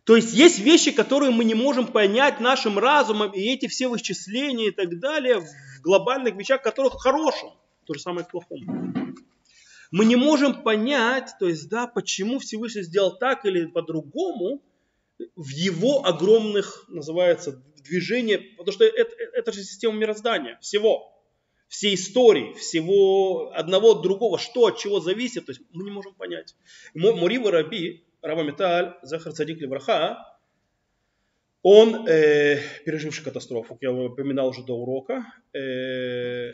То 0.06 0.16
есть 0.16 0.34
есть 0.34 0.60
вещи, 0.60 0.92
которые 0.92 1.32
мы 1.32 1.44
не 1.44 1.56
можем 1.56 1.88
понять 1.88 2.40
нашим 2.40 2.78
разумом, 2.78 3.32
и 3.32 3.42
эти 3.42 3.68
все 3.68 3.88
вычисления 3.88 4.68
и 4.68 4.72
так 4.72 5.00
далее 5.00 5.40
в 5.40 5.82
глобальных 5.82 6.36
вещах, 6.36 6.62
которых 6.62 7.02
хорошим, 7.02 7.50
то 7.86 7.96
же 7.96 8.00
самое 8.00 8.26
к 8.26 8.30
плохому. 8.30 8.94
Мы 9.92 10.06
не 10.06 10.16
можем 10.16 10.62
понять, 10.62 11.32
то 11.40 11.48
есть, 11.48 11.70
да, 11.70 11.88
почему 11.88 12.38
Всевышний 12.38 12.84
сделал 12.84 13.18
так 13.18 13.46
или 13.46 13.66
по-другому 13.66 14.62
в 15.36 15.50
его 15.50 16.06
огромных, 16.06 16.86
называется, 16.88 17.64
движениях, 17.78 18.42
потому 18.58 18.74
что 18.74 18.84
это, 18.84 19.16
это 19.34 19.52
же 19.52 19.64
система 19.64 19.98
мироздания, 19.98 20.58
всего, 20.62 21.12
всей 21.68 21.96
истории, 21.96 22.54
всего 22.54 23.52
одного 23.56 23.92
от 23.92 24.02
другого, 24.02 24.38
что 24.38 24.68
от 24.68 24.78
чего 24.78 25.00
зависит, 25.00 25.48
то 25.48 25.52
есть 25.52 25.62
мы 25.72 25.84
не 25.84 25.92
можем 25.92 26.14
понять. 26.14 26.56
Мурива 26.94 27.52
Раби, 27.52 28.05
Раба 28.26 28.42
Металь, 28.42 28.98
Захар 29.04 29.34
Цадик 29.34 29.62
Левраха, 29.62 30.18
он, 31.62 32.08
э, 32.08 32.60
переживший 32.84 33.24
катастрофу, 33.24 33.78
я 33.82 33.92
упоминал 33.92 34.48
уже 34.48 34.64
до 34.64 34.74
урока, 34.74 35.24
э, 35.54 36.54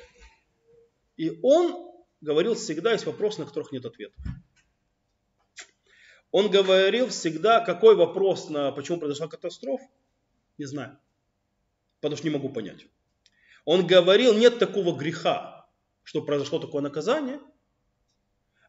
и 1.16 1.40
он 1.42 1.94
говорил 2.20 2.56
всегда, 2.56 2.92
есть 2.92 3.06
вопросы, 3.06 3.40
на 3.40 3.46
которых 3.46 3.72
нет 3.72 3.86
ответов. 3.86 4.22
Он 6.32 6.50
говорил 6.50 7.08
всегда, 7.08 7.62
какой 7.62 7.96
вопрос 7.96 8.50
на 8.50 8.74
почему 8.74 9.00
произошла 9.00 9.30
катастрофа, 9.30 9.88
не 10.58 10.66
знаю, 10.66 11.00
потому 12.02 12.18
что 12.18 12.28
не 12.28 12.34
могу 12.34 12.50
понять. 12.50 12.86
Он 13.64 13.88
говорил, 13.88 14.34
нет 14.34 14.60
такого 14.60 14.94
греха, 14.94 15.70
что 16.04 16.22
произошло 16.22 16.60
такое 16.60 16.82
наказание, 16.82 17.40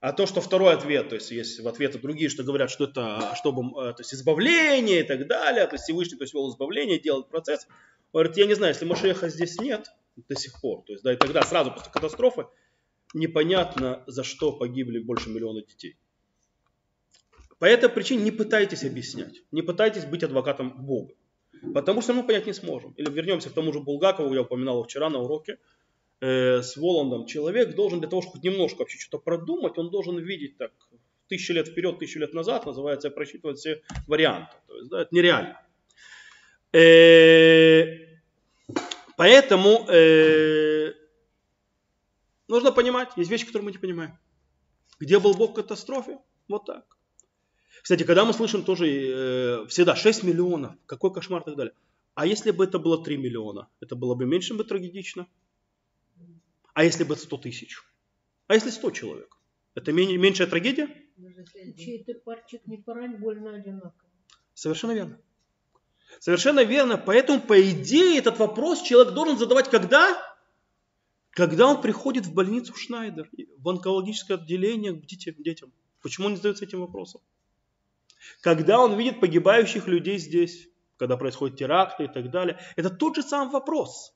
а 0.02 0.12
то, 0.12 0.26
что 0.26 0.40
второй 0.40 0.74
ответ, 0.74 1.10
то 1.10 1.14
есть 1.14 1.30
есть 1.30 1.60
в 1.60 1.68
ответы 1.68 1.96
другие, 1.96 2.28
что 2.28 2.42
говорят, 2.42 2.72
что 2.72 2.84
это 2.86 3.36
чтобы, 3.36 3.62
э, 3.80 3.92
то 3.92 4.00
есть 4.00 4.12
избавление 4.12 5.00
и 5.00 5.02
так 5.04 5.28
далее, 5.28 5.64
то 5.68 5.76
есть 5.76 5.84
Всевышний 5.84 6.18
то 6.18 6.24
есть 6.24 6.34
вел 6.34 6.50
избавление, 6.50 6.98
делает 6.98 7.28
процесс. 7.28 7.68
Он 8.10 8.22
говорит, 8.22 8.36
я 8.36 8.46
не 8.46 8.54
знаю, 8.54 8.72
если 8.72 8.84
Машеха 8.84 9.28
здесь 9.28 9.60
нет 9.60 9.92
до 10.16 10.34
сих 10.34 10.60
пор, 10.60 10.82
то 10.82 10.92
есть 10.92 11.04
да, 11.04 11.12
и 11.12 11.16
тогда 11.16 11.42
сразу 11.42 11.70
после 11.70 11.92
катастрофы, 11.92 12.46
непонятно, 13.14 14.02
за 14.08 14.24
что 14.24 14.50
погибли 14.50 14.98
больше 14.98 15.30
миллиона 15.30 15.62
детей. 15.62 15.96
По 17.60 17.66
этой 17.66 17.88
причине 17.88 18.24
не 18.24 18.32
пытайтесь 18.32 18.82
объяснять, 18.82 19.44
не 19.52 19.62
пытайтесь 19.62 20.04
быть 20.04 20.24
адвокатом 20.24 20.84
Бога. 20.84 21.14
Потому 21.74 22.02
что 22.02 22.12
мы 22.12 22.24
понять 22.24 22.46
не 22.46 22.52
сможем. 22.54 22.90
Или 22.96 23.08
вернемся 23.08 23.50
к 23.50 23.52
тому 23.52 23.72
же 23.72 23.78
Булгакову, 23.78 24.34
я 24.34 24.42
упоминал 24.42 24.82
вчера 24.82 25.08
на 25.10 25.20
уроке, 25.20 25.58
э, 26.22 26.62
с 26.62 26.76
Воландом. 26.78 27.26
Человек 27.26 27.74
должен 27.74 28.00
для 28.00 28.08
того, 28.08 28.22
чтобы 28.22 28.36
хоть 28.36 28.44
немножко 28.44 28.78
вообще 28.78 28.98
что-то 28.98 29.22
продумать, 29.22 29.76
он 29.76 29.90
должен 29.90 30.18
видеть 30.18 30.56
так 30.56 30.72
тысячу 31.28 31.52
лет 31.52 31.68
вперед, 31.68 31.98
тысячу 31.98 32.18
лет 32.18 32.32
назад, 32.32 32.64
называется, 32.64 33.10
просчитывать 33.10 33.58
все 33.58 33.82
варианты. 34.06 34.54
То 34.66 34.76
есть, 34.76 34.90
да, 34.90 35.02
это 35.02 35.14
нереально. 35.14 35.60
Э, 36.72 37.84
поэтому 39.16 39.86
э, 39.90 40.94
Нужно 42.52 42.70
понимать, 42.70 43.08
есть 43.16 43.30
вещи, 43.30 43.46
которые 43.46 43.64
мы 43.64 43.72
не 43.72 43.78
понимаем. 43.78 44.18
Где 45.00 45.18
был 45.18 45.32
Бог 45.32 45.52
в 45.52 45.54
катастрофе? 45.54 46.18
Вот 46.48 46.66
так. 46.66 46.84
Кстати, 47.82 48.02
когда 48.02 48.26
мы 48.26 48.34
слышим 48.34 48.62
тоже 48.62 48.90
э, 48.90 49.66
всегда 49.68 49.96
6 49.96 50.22
миллионов, 50.22 50.74
какой 50.84 51.14
кошмар 51.14 51.40
и 51.40 51.44
так 51.46 51.56
далее. 51.56 51.74
А 52.14 52.26
если 52.26 52.50
бы 52.50 52.64
это 52.64 52.78
было 52.78 53.02
3 53.02 53.16
миллиона, 53.16 53.68
это 53.80 53.96
было 53.96 54.14
бы 54.14 54.26
меньше 54.26 54.52
бы 54.52 54.64
трагедично? 54.64 55.26
А 56.74 56.84
если 56.84 57.04
бы 57.04 57.16
100 57.16 57.36
тысяч? 57.38 57.82
А 58.46 58.54
если 58.54 58.70
100 58.70 58.90
человек? 58.92 59.36
Это 59.74 59.92
менее, 59.92 60.18
меньшая 60.18 60.46
трагедия? 60.46 60.88
Чей-то 61.76 62.14
парчик 62.24 62.66
не 62.66 62.78
порань, 62.78 63.16
больно 63.16 63.54
одинаково. 63.54 64.10
Совершенно 64.54 64.92
верно. 64.92 65.18
Совершенно 66.18 66.62
верно. 66.64 66.98
Поэтому, 66.98 67.40
по 67.40 67.60
идее, 67.70 68.18
этот 68.18 68.38
вопрос 68.38 68.82
человек 68.82 69.14
должен 69.14 69.38
задавать 69.38 69.70
когда? 69.70 70.16
Когда 71.30 71.66
он 71.66 71.80
приходит 71.80 72.26
в 72.26 72.34
больницу 72.34 72.74
Шнайдер, 72.74 73.30
в 73.56 73.68
онкологическое 73.68 74.36
отделение 74.36 74.92
к 74.92 75.06
детям, 75.06 75.72
почему 76.02 76.26
он 76.26 76.32
не 76.32 76.36
задается 76.36 76.64
этим 76.64 76.80
вопросом? 76.80 77.22
Когда 78.40 78.78
он 78.78 78.96
видит 78.98 79.20
погибающих 79.20 79.86
людей 79.88 80.18
здесь, 80.18 80.68
когда 80.98 81.16
происходят 81.16 81.56
теракты 81.58 82.04
и 82.04 82.08
так 82.08 82.30
далее, 82.30 82.60
это 82.76 82.90
тот 82.90 83.16
же 83.16 83.22
самый 83.22 83.50
вопрос. 83.50 84.14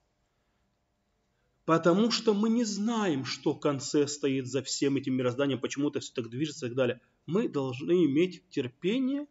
Потому 1.66 2.12
что 2.12 2.32
мы 2.32 2.48
не 2.48 2.62
знаем, 2.62 3.24
что 3.24 3.52
в 3.52 3.58
конце 3.58 4.06
стоит 4.06 4.46
за 4.46 4.62
всем 4.62 4.96
этим 4.96 5.14
мирозданием, 5.14 5.60
почему 5.60 5.90
это 5.90 5.98
все 5.98 6.12
так 6.12 6.30
движется 6.30 6.66
и 6.66 6.68
так 6.68 6.76
далее. 6.76 7.00
Мы 7.26 7.48
должны 7.48 8.04
иметь 8.06 8.48
терпение 8.50 9.26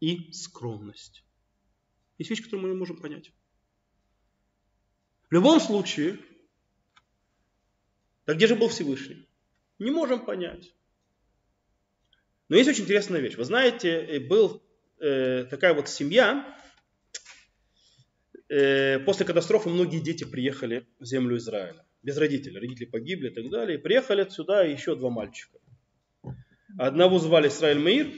и 0.00 0.32
скромность. 0.32 1.22
Есть 2.16 2.30
вещи, 2.30 2.42
которые 2.42 2.62
мы 2.62 2.70
не 2.70 2.78
можем 2.78 2.96
понять. 2.96 3.30
В 5.28 5.34
любом 5.34 5.60
случае, 5.60 6.18
так 8.24 8.36
где 8.36 8.46
же 8.46 8.56
был 8.56 8.68
Всевышний? 8.68 9.28
Не 9.78 9.90
можем 9.90 10.24
понять. 10.24 10.74
Но 12.48 12.56
есть 12.56 12.70
очень 12.70 12.84
интересная 12.84 13.20
вещь. 13.20 13.36
Вы 13.36 13.44
знаете, 13.44 13.90
э, 13.90 14.18
был 14.18 14.62
э, 14.98 15.44
такая 15.44 15.74
вот 15.74 15.90
семья, 15.90 16.56
после 18.48 19.26
катастрофы 19.26 19.68
многие 19.68 20.00
дети 20.00 20.24
приехали 20.24 20.86
в 20.98 21.04
землю 21.04 21.36
Израиля. 21.38 21.84
Без 22.02 22.18
родителей. 22.18 22.58
Родители 22.60 22.84
погибли 22.84 23.30
и 23.30 23.34
так 23.34 23.48
далее. 23.50 23.78
Приехали 23.78 24.28
сюда 24.28 24.62
еще 24.62 24.94
два 24.94 25.10
мальчика. 25.10 25.58
Одного 26.78 27.18
звали 27.18 27.48
Исраиль 27.48 27.78
Меир, 27.78 28.08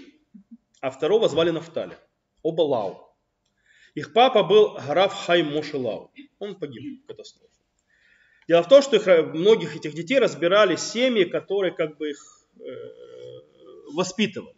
а 0.80 0.90
второго 0.90 1.28
звали 1.28 1.50
Нафтали. 1.50 1.96
Оба 2.42 2.62
Лау. 2.62 3.06
Их 3.94 4.12
папа 4.12 4.42
был 4.42 4.74
Гараф 4.74 5.12
Хайм 5.12 5.54
Мошелау. 5.54 6.12
Он 6.38 6.54
погиб 6.54 7.02
в 7.02 7.06
катастрофе. 7.06 7.52
Дело 8.48 8.62
в 8.62 8.68
том, 8.68 8.82
что 8.82 8.96
их, 8.96 9.06
многих 9.34 9.74
этих 9.74 9.94
детей 9.94 10.18
разбирали 10.18 10.76
семьи, 10.76 11.24
которые 11.24 11.72
как 11.72 11.96
бы 11.96 12.10
их 12.10 12.46
э, 12.60 12.62
воспитывали. 13.92 14.54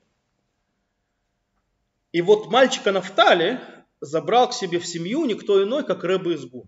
И 2.13 2.21
вот 2.21 2.51
мальчика 2.51 2.93
Нафтали 2.93 3.61
забрал 4.01 4.49
к 4.49 4.55
себе 4.55 4.79
в 4.79 4.87
семью 4.87 5.25
никто 5.25 5.63
иной, 5.63 5.85
как 5.85 6.05
Рэбе 6.05 6.35
из 6.35 6.45
Гур. 6.45 6.67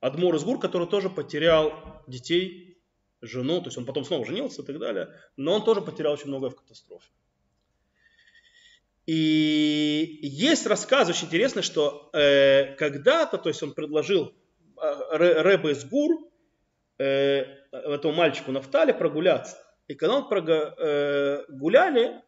Адмор 0.00 0.34
из 0.34 0.44
Гур, 0.44 0.58
который 0.60 0.86
тоже 0.86 1.10
потерял 1.10 2.02
детей, 2.06 2.78
жену, 3.20 3.60
то 3.60 3.68
есть 3.68 3.78
он 3.78 3.86
потом 3.86 4.04
снова 4.04 4.26
женился 4.26 4.62
и 4.62 4.64
так 4.64 4.78
далее, 4.78 5.08
но 5.36 5.54
он 5.54 5.64
тоже 5.64 5.80
потерял 5.80 6.12
очень 6.12 6.28
многое 6.28 6.50
в 6.50 6.56
катастрофе. 6.56 7.08
И 9.06 10.18
есть 10.22 10.66
рассказ 10.66 11.08
очень 11.08 11.26
интересный, 11.26 11.62
что 11.62 12.10
э, 12.12 12.74
когда-то, 12.76 13.36
то 13.38 13.48
есть 13.48 13.62
он 13.62 13.74
предложил 13.74 14.32
э, 14.80 15.42
Рэбе 15.42 15.72
из 15.72 15.84
Гур, 15.84 16.30
э, 16.98 17.44
этому 17.70 18.14
мальчику 18.14 18.52
Нафтали 18.52 18.92
прогуляться. 18.92 19.58
И 19.88 19.94
когда 19.94 20.16
он 20.16 20.28
прогуляли, 20.28 22.06
э, 22.06 22.20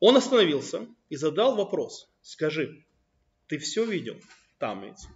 он 0.00 0.16
остановился 0.16 0.86
и 1.08 1.16
задал 1.16 1.54
вопрос. 1.54 2.12
Скажи, 2.22 2.84
ты 3.46 3.58
все 3.58 3.84
видел? 3.84 4.20
Там 4.58 4.82
ведь. 4.82 5.06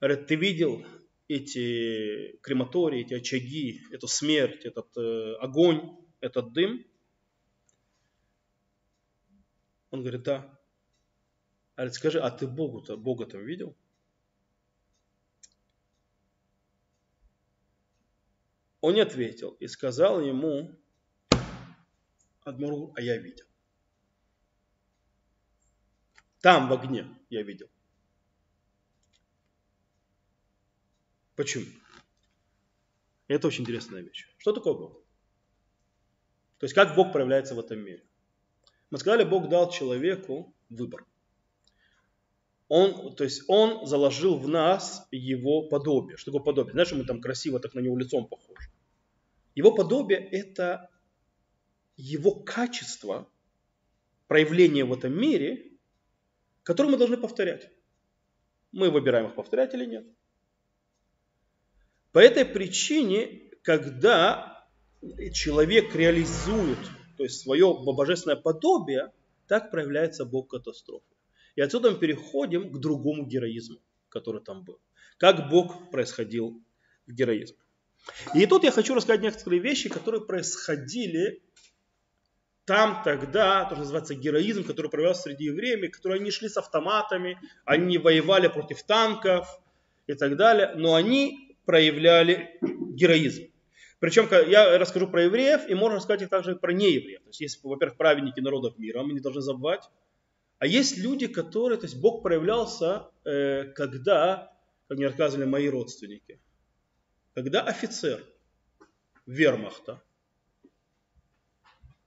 Говорит, 0.00 0.26
ты 0.26 0.36
видел 0.36 0.84
эти 1.28 2.36
крематории, 2.42 3.00
эти 3.00 3.14
очаги, 3.14 3.82
эту 3.90 4.06
смерть, 4.06 4.64
этот 4.64 4.96
э, 4.96 5.34
огонь, 5.40 5.96
этот 6.20 6.52
дым? 6.52 6.84
Он 9.90 10.00
говорит, 10.00 10.22
да. 10.22 10.58
Говорит, 11.76 11.94
скажи, 11.94 12.20
а 12.20 12.30
ты 12.30 12.46
Богу-то, 12.46 12.96
Бога 12.96 13.26
там 13.26 13.44
видел? 13.44 13.76
Он 18.80 18.94
не 18.94 19.00
ответил 19.00 19.56
и 19.58 19.66
сказал 19.66 20.20
ему, 20.20 20.78
Адмуру, 22.44 22.92
а 22.94 23.00
я 23.00 23.18
видел. 23.18 23.44
Там 26.40 26.68
в 26.68 26.72
огне 26.72 27.06
я 27.30 27.42
видел. 27.42 27.68
Почему? 31.34 31.66
Это 33.28 33.48
очень 33.48 33.62
интересная 33.62 34.02
вещь. 34.02 34.28
Что 34.38 34.52
такое 34.52 34.74
Бог? 34.74 35.02
То 36.58 36.64
есть 36.64 36.74
как 36.74 36.94
Бог 36.94 37.12
проявляется 37.12 37.54
в 37.54 37.60
этом 37.60 37.80
мире? 37.80 38.04
Мы 38.90 38.98
сказали, 38.98 39.24
Бог 39.24 39.48
дал 39.48 39.70
человеку 39.70 40.54
выбор. 40.70 41.04
Он, 42.68 43.14
то 43.14 43.24
есть 43.24 43.44
он 43.48 43.86
заложил 43.86 44.38
в 44.38 44.48
нас 44.48 45.06
его 45.10 45.68
подобие. 45.68 46.16
Что 46.16 46.32
такое 46.32 46.44
подобие? 46.44 46.72
Знаешь, 46.72 46.92
мы 46.92 47.04
там 47.04 47.20
красиво 47.20 47.60
так 47.60 47.74
на 47.74 47.80
него 47.80 47.96
лицом 47.96 48.26
похожи. 48.26 48.70
Его 49.54 49.74
подобие– 49.74 50.18
это 50.30 50.90
его 51.96 52.32
качество, 52.32 53.28
проявление 54.26 54.84
в 54.84 54.92
этом 54.92 55.18
мире, 55.18 55.75
которое 56.66 56.88
мы 56.88 56.96
должны 56.98 57.16
повторять. 57.16 57.70
Мы 58.72 58.90
выбираем 58.90 59.28
их 59.28 59.36
повторять 59.36 59.72
или 59.72 59.86
нет. 59.86 60.04
По 62.10 62.18
этой 62.18 62.44
причине, 62.44 63.52
когда 63.62 64.68
человек 65.32 65.94
реализует 65.94 66.78
то 67.16 67.22
есть 67.22 67.40
свое 67.40 67.72
божественное 67.72 68.36
подобие, 68.36 69.12
так 69.46 69.70
проявляется 69.70 70.24
Бог 70.24 70.50
катастрофы. 70.50 71.06
И 71.54 71.60
отсюда 71.60 71.92
мы 71.92 71.98
переходим 71.98 72.72
к 72.72 72.78
другому 72.78 73.24
героизму, 73.24 73.78
который 74.08 74.42
там 74.42 74.64
был. 74.64 74.80
Как 75.18 75.48
Бог 75.48 75.90
происходил 75.90 76.60
в 77.06 77.12
героизме. 77.12 77.58
И 78.34 78.44
тут 78.46 78.64
я 78.64 78.72
хочу 78.72 78.94
рассказать 78.94 79.22
некоторые 79.22 79.62
вещи, 79.62 79.88
которые 79.88 80.26
происходили 80.26 81.42
там 82.66 83.02
тогда, 83.04 83.64
то, 83.64 83.70
что 83.70 83.78
называется 83.78 84.14
героизм, 84.14 84.64
который 84.64 84.90
проявлялся 84.90 85.22
среди 85.22 85.44
евреев, 85.44 85.90
которые 85.92 86.20
они 86.20 86.30
шли 86.32 86.48
с 86.48 86.56
автоматами, 86.56 87.38
они 87.64 87.96
воевали 87.98 88.48
против 88.48 88.82
танков 88.82 89.60
и 90.08 90.14
так 90.14 90.36
далее, 90.36 90.72
но 90.74 90.94
они 90.94 91.56
проявляли 91.64 92.58
героизм. 92.60 93.44
Причем 94.00 94.28
я 94.48 94.78
расскажу 94.78 95.06
про 95.06 95.24
евреев, 95.24 95.68
и 95.68 95.74
можно 95.74 95.96
рассказать 95.96 96.22
и 96.22 96.26
также 96.26 96.56
про 96.56 96.72
неевреев. 96.72 97.22
То 97.22 97.28
есть 97.28 97.40
есть, 97.40 97.64
во-первых, 97.64 97.96
праведники 97.96 98.40
народов 98.40 98.76
мира, 98.78 99.02
мы 99.02 99.12
не 99.12 99.20
должны 99.20 99.42
забывать. 99.42 99.88
А 100.58 100.66
есть 100.66 100.98
люди, 100.98 101.28
которые, 101.28 101.78
то 101.78 101.86
есть 101.86 102.00
Бог 102.00 102.22
проявлялся, 102.22 103.10
э, 103.24 103.64
когда, 103.74 104.52
как 104.88 104.98
мне 104.98 105.06
рассказывали 105.06 105.44
мои 105.46 105.68
родственники, 105.68 106.40
когда 107.34 107.62
офицер 107.62 108.24
вермахта, 109.26 110.02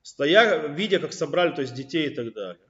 стоя, 0.01 0.67
видя, 0.67 0.99
как 0.99 1.13
собрали 1.13 1.53
то 1.53 1.61
есть 1.61 1.73
детей 1.73 2.07
и 2.07 2.15
так 2.15 2.33
далее, 2.33 2.69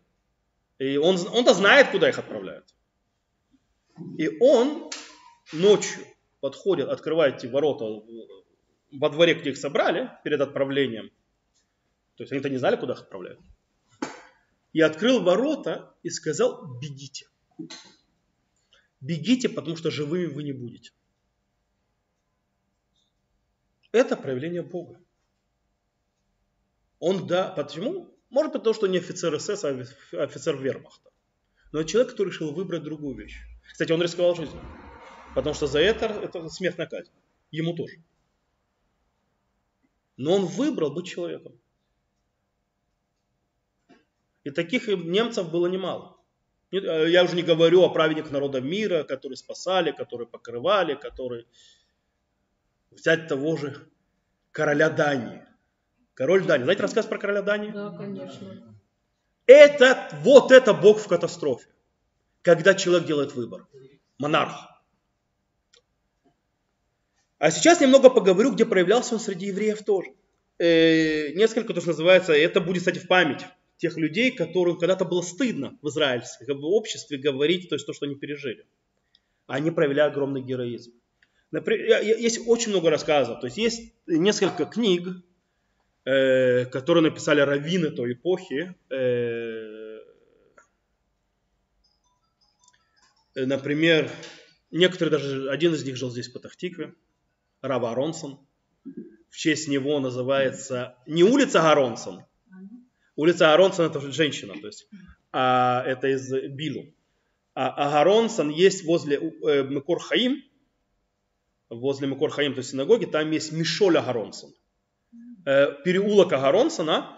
и 0.78 0.98
он, 0.98 1.18
он-то 1.28 1.54
знает, 1.54 1.92
куда 1.92 2.10
их 2.10 2.18
отправляют. 2.18 2.66
И 4.18 4.30
он 4.40 4.90
ночью 5.52 6.06
подходит, 6.40 6.88
открывает 6.88 7.38
эти 7.38 7.48
ворота 7.48 7.86
во 8.92 9.10
дворе, 9.10 9.34
где 9.34 9.52
их 9.52 9.58
собрали 9.58 10.10
перед 10.24 10.40
отправлением, 10.40 11.10
то 12.16 12.24
есть 12.24 12.32
они-то 12.32 12.50
не 12.50 12.58
знали, 12.58 12.76
куда 12.78 12.94
их 12.94 13.02
отправляют, 13.02 13.40
и 14.74 14.82
открыл 14.82 15.22
ворота 15.22 15.96
и 16.04 16.10
сказал, 16.10 16.80
бегите. 16.80 17.28
Бегите, 19.02 19.50
потому 19.50 19.76
что 19.76 19.92
живыми 19.92 20.26
вы 20.26 20.44
не 20.44 20.52
будете. 20.52 20.92
Это 23.92 24.16
проявление 24.16 24.62
Бога. 24.62 25.00
Он, 27.00 27.28
да, 27.28 27.50
почему? 27.50 28.14
Может 28.30 28.54
потому 28.54 28.74
что 28.74 28.88
не 28.88 28.98
офицер 28.98 29.40
СС, 29.40 29.64
а 29.64 30.24
офицер 30.24 30.58
вермахта. 30.58 31.10
Но 31.72 31.84
человек, 31.84 32.12
который 32.12 32.30
решил 32.30 32.52
выбрать 32.52 32.84
другую 32.84 33.16
вещь. 33.16 33.38
Кстати, 33.72 33.92
он 33.92 34.02
рисковал 34.02 34.36
жизнью. 34.36 34.62
Потому 35.36 35.54
что 35.54 35.68
за 35.68 35.80
это, 35.80 36.06
это 36.06 36.48
смертная 36.50 36.88
казнь. 36.88 37.12
Ему 37.52 37.74
тоже. 37.76 37.96
Но 40.18 40.36
он 40.36 40.46
выбрал 40.46 40.92
быть 40.92 41.08
человеком. 41.08 41.60
И 44.44 44.52
таких 44.52 44.88
немцев 44.88 45.50
было 45.52 45.68
немало. 45.68 46.18
Э, 46.72 47.10
я 47.10 47.24
уже 47.24 47.36
не 47.36 47.44
говорю 47.44 47.84
о 47.84 47.90
праведниках 47.90 48.32
народа 48.32 48.62
мира, 48.62 49.04
которые 49.04 49.38
спасали, 49.38 49.92
которые 49.92 50.28
покрывали, 50.28 50.96
которые... 50.96 51.46
Взять 52.92 53.28
того 53.28 53.56
же 53.56 53.88
короля 54.52 54.90
Дании. 54.90 55.46
Король 56.20 56.46
Дании. 56.46 56.66
Знаете 56.66 56.82
рассказ 56.82 57.06
про 57.06 57.18
короля 57.18 57.42
Дании? 57.42 57.72
Да, 57.72 57.92
конечно. 57.92 58.76
Это, 59.46 60.10
вот 60.22 60.52
это 60.52 60.74
Бог 60.74 61.00
в 61.00 61.08
катастрофе. 61.08 61.70
Когда 62.42 62.74
человек 62.74 63.08
делает 63.08 63.34
выбор. 63.36 63.66
Монарх. 64.18 64.52
А 67.38 67.52
сейчас 67.52 67.80
немного 67.80 68.10
поговорю, 68.10 68.52
где 68.52 68.66
проявлялся 68.66 69.14
он 69.14 69.22
среди 69.22 69.46
евреев 69.46 69.82
тоже. 69.86 70.10
Э, 70.58 71.32
несколько, 71.36 71.74
то, 71.74 71.80
что 71.80 71.92
называется, 71.92 72.34
это 72.34 72.60
будет, 72.60 72.80
кстати, 72.80 73.00
в 73.00 73.08
память 73.08 73.46
тех 73.78 73.96
людей, 73.96 74.32
которым 74.32 74.78
когда-то 74.78 75.06
было 75.06 75.22
стыдно 75.22 75.80
в 75.82 75.88
израильском 75.88 76.62
обществе 76.66 77.18
говорить 77.18 77.70
то, 77.70 77.76
есть 77.76 77.86
то, 77.86 77.94
что 77.94 78.08
они 78.08 78.16
пережили. 78.16 78.66
Они 79.48 79.72
проявляли 79.72 80.10
огромный 80.10 80.42
героизм. 80.42 80.92
Например, 81.52 82.02
есть 82.02 82.46
очень 82.46 82.72
много 82.72 82.90
рассказов. 82.90 83.40
То 83.40 83.48
есть 83.48 83.58
есть 83.58 83.94
несколько 84.06 84.66
книг, 84.66 85.08
э, 86.06 86.66
которые 86.66 87.04
написали 87.04 87.42
раввины 87.42 87.92
той 87.92 88.14
эпохи. 88.14 88.76
Э, 88.90 90.00
например, 93.36 94.10
некоторые 94.72 95.12
даже, 95.12 95.50
один 95.50 95.74
из 95.74 95.84
них 95.84 95.96
жил 95.96 96.12
здесь 96.12 96.30
по 96.30 96.40
Тахтикве, 96.40 96.94
Рава 97.62 97.92
Аронсон. 97.92 98.40
В 99.30 99.38
честь 99.38 99.68
него 99.68 100.00
называется 100.00 100.98
не 101.06 101.24
улица 101.24 101.72
Аронсон, 101.72 102.24
улица 103.16 103.54
Аронсон 103.54 103.86
это 103.86 104.00
женщина, 104.12 104.56
то 104.60 104.66
есть 104.66 104.88
а, 105.32 105.84
это 105.86 106.08
из 106.08 106.32
Билу. 106.32 106.94
А 107.54 107.70
Агаронсон 107.88 108.50
есть 108.50 108.86
возле 108.86 109.18
э, 109.18 109.64
Мекор 109.64 110.00
Хаим, 110.00 110.42
возле 111.70 112.08
Мекор 112.08 112.30
Хаим, 112.30 112.54
то 112.54 112.60
есть 112.60 112.72
синагоги, 112.72 113.06
там 113.06 113.30
есть 113.32 113.52
Мишоль 113.52 113.98
Агаронсон. 113.98 114.54
Э, 115.50 115.74
переулок 115.84 116.32
Агаронсона, 116.32 117.10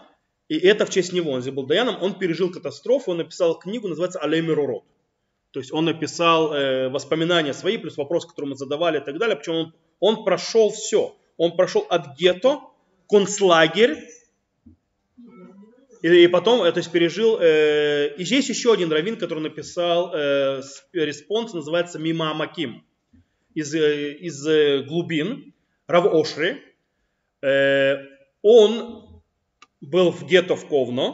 и 0.48 0.56
это 0.56 0.86
в 0.86 0.90
честь 0.90 1.12
него, 1.12 1.32
он 1.32 1.42
здесь 1.42 1.52
был 1.52 1.66
Даяном, 1.66 2.02
он 2.02 2.18
пережил 2.18 2.50
катастрофу, 2.50 3.10
он 3.10 3.18
написал 3.18 3.58
книгу, 3.58 3.88
называется 3.88 4.20
Алеймирурот. 4.20 4.84
То 5.50 5.60
есть 5.60 5.70
он 5.70 5.84
написал 5.84 6.54
э, 6.54 6.88
воспоминания 6.88 7.52
свои, 7.52 7.76
плюс 7.76 7.98
вопрос, 7.98 8.24
который 8.24 8.46
мы 8.46 8.54
задавали 8.56 9.00
и 9.00 9.04
так 9.04 9.18
далее. 9.18 9.36
Причем 9.36 9.52
он, 9.52 9.74
он 10.00 10.24
прошел 10.24 10.70
все. 10.70 11.14
Он 11.36 11.56
прошел 11.56 11.86
от 11.90 12.16
гетто, 12.16 12.60
концлагерь, 13.06 13.98
и, 16.00 16.24
и 16.24 16.26
потом, 16.26 16.62
э, 16.62 16.72
то 16.72 16.78
есть 16.78 16.90
пережил, 16.90 17.38
э, 17.38 18.14
и 18.16 18.24
есть 18.24 18.48
еще 18.48 18.72
один 18.72 18.90
раввин, 18.90 19.18
который 19.18 19.40
написал 19.40 20.10
э, 20.14 20.62
респонс, 20.94 21.52
называется 21.52 21.98
ממעמקים, 21.98 22.82
из, 23.54 23.74
э, 23.74 24.12
из 24.12 24.46
э, 24.46 24.84
глубин, 24.84 25.52
Рав 25.86 26.06
Ошри. 26.06 26.62
Э, 27.42 28.11
он 28.42 29.22
был 29.80 30.10
в 30.10 30.24
гетто 30.26 30.56
в 30.56 30.66
Ковно, 30.66 31.12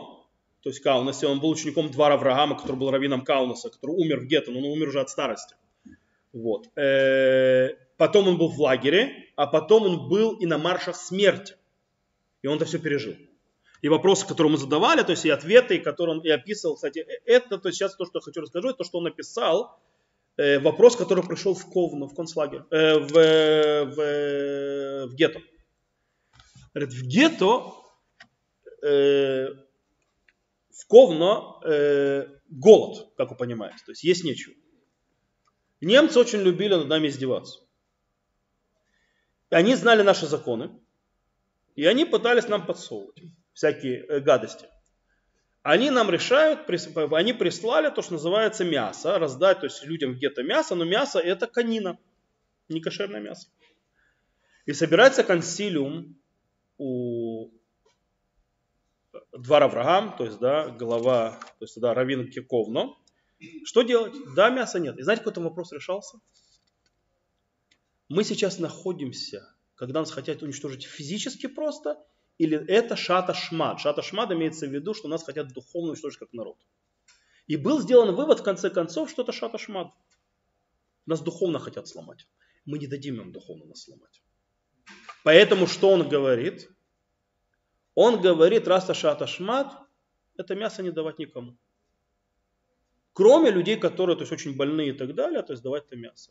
то 0.62 0.70
есть 0.70 0.80
Каунасе, 0.80 1.26
он 1.26 1.40
был 1.40 1.50
учеником 1.50 1.90
двора 1.90 2.14
Авраама, 2.14 2.56
который 2.56 2.76
был 2.76 2.90
раввином 2.90 3.22
Каунаса, 3.22 3.70
который 3.70 3.92
умер 3.92 4.20
в 4.20 4.26
гетто, 4.26 4.50
но 4.50 4.58
он 4.58 4.64
умер 4.64 4.88
уже 4.88 5.00
от 5.00 5.10
старости. 5.10 5.54
Вот. 6.32 6.68
Э, 6.76 7.70
потом 7.96 8.28
он 8.28 8.38
был 8.38 8.48
в 8.48 8.60
лагере, 8.60 9.30
а 9.36 9.46
потом 9.46 9.84
он 9.84 10.08
был 10.08 10.34
и 10.34 10.46
на 10.46 10.58
маршах 10.58 10.96
смерти. 10.96 11.54
И 12.42 12.48
он 12.48 12.56
это 12.56 12.66
все 12.66 12.78
пережил 12.78 13.14
и 13.82 13.88
вопросы, 13.88 14.26
которые 14.26 14.52
мы 14.52 14.58
задавали, 14.58 15.02
то 15.02 15.12
есть 15.12 15.24
и 15.24 15.30
ответы, 15.30 15.78
которые 15.78 16.16
он 16.16 16.24
и 16.24 16.28
описывал. 16.28 16.74
Кстати, 16.74 17.00
э, 17.00 17.20
это, 17.24 17.58
то 17.58 17.68
есть 17.68 17.78
сейчас 17.78 17.94
то, 17.96 18.04
что 18.04 18.18
я 18.18 18.22
хочу 18.22 18.40
рассказать, 18.40 18.70
это 18.70 18.78
то, 18.78 18.84
что 18.84 18.98
он 18.98 19.04
написал, 19.04 19.80
э, 20.36 20.58
вопрос, 20.58 20.96
который 20.96 21.24
пришел 21.24 21.54
в 21.54 21.70
Ковну, 21.70 22.06
в 22.06 22.14
концлагерь, 22.14 22.62
э, 22.70 22.98
в, 22.98 23.12
в, 23.12 25.06
в 25.06 25.14
гетто. 25.14 25.40
Говорит, 26.74 26.94
в 26.94 27.02
гетто, 27.06 27.72
э, 28.82 29.48
в 30.70 30.86
Ковно 30.86 31.60
э, 31.64 32.26
голод, 32.48 33.12
как 33.16 33.30
вы 33.30 33.36
понимаете, 33.36 33.78
то 33.84 33.92
есть 33.92 34.04
есть 34.04 34.24
нечего. 34.24 34.54
Немцы 35.80 36.18
очень 36.18 36.40
любили 36.40 36.74
над 36.74 36.88
нами 36.88 37.08
издеваться. 37.08 37.60
И 39.50 39.54
они 39.54 39.74
знали 39.74 40.02
наши 40.02 40.26
законы, 40.26 40.70
и 41.76 41.84
они 41.86 42.04
пытались 42.04 42.48
нам 42.48 42.66
подсовывать 42.66 43.22
всякие 43.54 44.04
э, 44.04 44.20
гадости. 44.20 44.66
Они 45.62 45.90
нам 45.90 46.10
решают, 46.10 46.60
они 47.12 47.32
прислали 47.32 47.90
то, 47.90 48.02
что 48.02 48.14
называется 48.14 48.64
мясо, 48.64 49.18
раздать 49.18 49.60
то 49.60 49.66
есть 49.66 49.84
людям 49.84 50.14
где-то 50.14 50.42
мясо, 50.42 50.74
но 50.74 50.84
мясо 50.84 51.18
это 51.18 51.46
канина, 51.46 51.98
не 52.68 52.80
кошерное 52.80 53.20
мясо. 53.20 53.48
И 54.66 54.72
собирается 54.72 55.24
консилиум 55.24 56.16
у 56.78 57.50
двора 59.32 59.66
Авраам, 59.66 60.16
то 60.16 60.24
есть, 60.24 60.38
да, 60.38 60.68
глава, 60.70 61.38
то 61.58 61.64
есть, 61.64 61.80
да, 61.80 61.94
Равин 61.94 62.30
Киковно. 62.30 62.94
Что 63.64 63.82
делать? 63.82 64.14
Да, 64.34 64.50
мяса 64.50 64.80
нет. 64.80 64.98
И 64.98 65.02
знаете, 65.02 65.20
какой 65.20 65.34
там 65.34 65.44
вопрос 65.44 65.72
решался? 65.72 66.18
Мы 68.08 68.24
сейчас 68.24 68.58
находимся, 68.58 69.54
когда 69.74 70.00
нас 70.00 70.10
хотят 70.10 70.42
уничтожить 70.42 70.84
физически 70.84 71.46
просто– 71.46 72.02
или 72.38 72.56
это 72.68 72.96
шата 72.96 73.34
шмат. 73.34 73.80
Шата 73.80 74.02
шмат 74.02 74.30
имеется 74.30 74.66
в 74.66 74.72
виду, 74.72 74.94
что 74.94 75.08
нас 75.08 75.24
хотят 75.24 75.52
духовно 75.52 75.90
уничтожить 75.90 76.18
как 76.18 76.32
народ. 76.32 76.56
И 77.48 77.56
был 77.56 77.80
сделан 77.80 78.14
вывод 78.14 78.40
в 78.40 78.42
конце 78.44 78.70
концов, 78.70 79.10
что 79.10 79.22
это 79.22 79.32
шата 79.32 79.58
шмат. 79.58 79.92
Нас 81.06 81.20
духовно 81.20 81.58
хотят 81.58 81.88
сломать. 81.88 82.28
Мы 82.64 82.78
не 82.78 82.86
дадим 82.86 83.20
им 83.20 83.32
духовно 83.32 83.64
нас 83.64 83.82
сломать. 83.82 84.22
Поэтому 85.24 85.66
что 85.66 85.90
он 85.90 86.08
говорит? 86.08 86.70
Он 87.94 88.20
говорит, 88.20 88.68
раз 88.68 88.88
шата 88.96 89.26
шмат, 89.26 89.76
это 90.36 90.54
мясо 90.54 90.82
не 90.82 90.90
давать 90.90 91.18
никому. 91.18 91.56
Кроме 93.12 93.50
людей, 93.50 93.76
которые 93.76 94.16
то 94.16 94.22
есть, 94.22 94.32
очень 94.32 94.56
больные 94.56 94.90
и 94.90 94.92
так 94.92 95.14
далее, 95.14 95.42
то 95.42 95.52
есть 95.52 95.62
давать 95.62 95.86
это 95.86 95.96
мясо. 95.96 96.30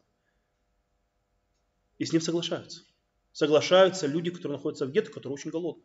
И 1.98 2.06
с 2.06 2.14
ним 2.14 2.22
соглашаются. 2.22 2.84
Соглашаются 3.34 4.08
люди, 4.08 4.32
которые 4.32 4.58
находятся 4.58 4.86
в 4.86 4.92
гетто, 4.92 5.12
которые 5.12 5.34
очень 5.34 5.52
голодны. 5.52 5.84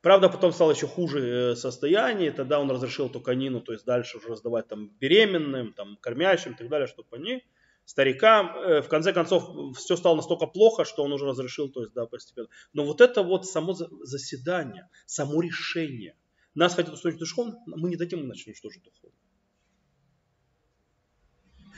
Правда, 0.00 0.28
потом 0.28 0.52
стало 0.52 0.72
еще 0.72 0.86
хуже 0.86 1.52
э, 1.52 1.56
состояние, 1.56 2.30
тогда 2.30 2.60
он 2.60 2.70
разрешил 2.70 3.06
эту 3.06 3.20
конину, 3.20 3.60
то 3.60 3.72
есть 3.72 3.84
дальше 3.84 4.18
уже 4.18 4.28
раздавать 4.28 4.68
там 4.68 4.90
беременным, 4.98 5.72
там, 5.72 5.96
кормящим 5.96 6.52
и 6.52 6.56
так 6.56 6.68
далее, 6.68 6.86
чтобы 6.86 7.08
они, 7.12 7.44
старикам, 7.84 8.56
э, 8.56 8.82
в 8.82 8.88
конце 8.88 9.12
концов, 9.12 9.76
все 9.76 9.96
стало 9.96 10.16
настолько 10.16 10.46
плохо, 10.46 10.84
что 10.84 11.02
он 11.02 11.12
уже 11.12 11.26
разрешил, 11.26 11.68
то 11.68 11.82
есть, 11.82 11.92
да, 11.94 12.06
постепенно. 12.06 12.48
Но 12.72 12.84
вот 12.84 13.00
это 13.00 13.22
вот 13.22 13.46
само 13.46 13.74
заседание, 13.74 14.88
само 15.06 15.40
решение, 15.40 16.16
нас 16.54 16.74
хотят 16.74 16.94
устроить 16.94 17.18
духовно, 17.18 17.58
мы 17.66 17.88
не 17.88 17.96
дадим 17.96 18.20
иначе 18.20 18.44
уничтожить 18.46 18.82
духовно. 18.82 19.16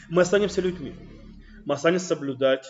Мы 0.08 0.22
останемся 0.22 0.60
людьми, 0.60 0.94
мы 1.64 1.74
останемся 1.74 2.06
соблюдать 2.06 2.66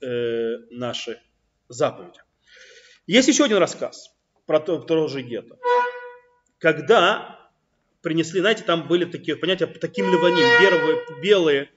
э, 0.00 0.58
наши 0.70 1.20
заповеди. 1.68 2.20
Есть 3.06 3.28
еще 3.28 3.44
один 3.44 3.58
рассказ– 3.58 4.10
про 4.46 4.60
то, 4.60 4.78
тоже 4.78 5.22
гетто. 5.22 5.58
Когда 6.58 7.50
принесли, 8.02 8.40
знаете, 8.40 8.64
там 8.64 8.86
были 8.86 9.04
такие 9.04 9.36
понятия, 9.36 9.66
таким 9.66 10.06
ливаним, 10.10 10.60
белые, 10.60 11.22
белые 11.22 11.70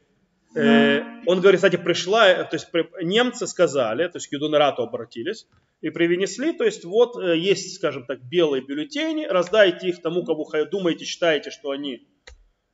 он 1.26 1.42
говорит, 1.42 1.60
кстати, 1.60 1.76
пришла, 1.76 2.44
то 2.44 2.56
есть 2.56 2.68
немцы 3.02 3.48
сказали, 3.48 4.08
то 4.08 4.18
есть 4.18 4.28
к 4.28 4.32
Юдонерату 4.34 4.84
обратились 4.84 5.48
и 5.82 5.90
принесли, 5.90 6.54
то 6.54 6.64
есть 6.64 6.86
вот 6.86 7.18
э, 7.18 7.38
есть, 7.38 7.76
скажем 7.76 8.06
так, 8.06 8.24
белые 8.24 8.64
бюллетени, 8.64 9.26
раздайте 9.26 9.90
их 9.90 10.02
тому, 10.02 10.24
кого 10.24 10.50
думаете, 10.66 11.06
считаете, 11.06 11.52
что 11.52 11.72
они 11.72 12.08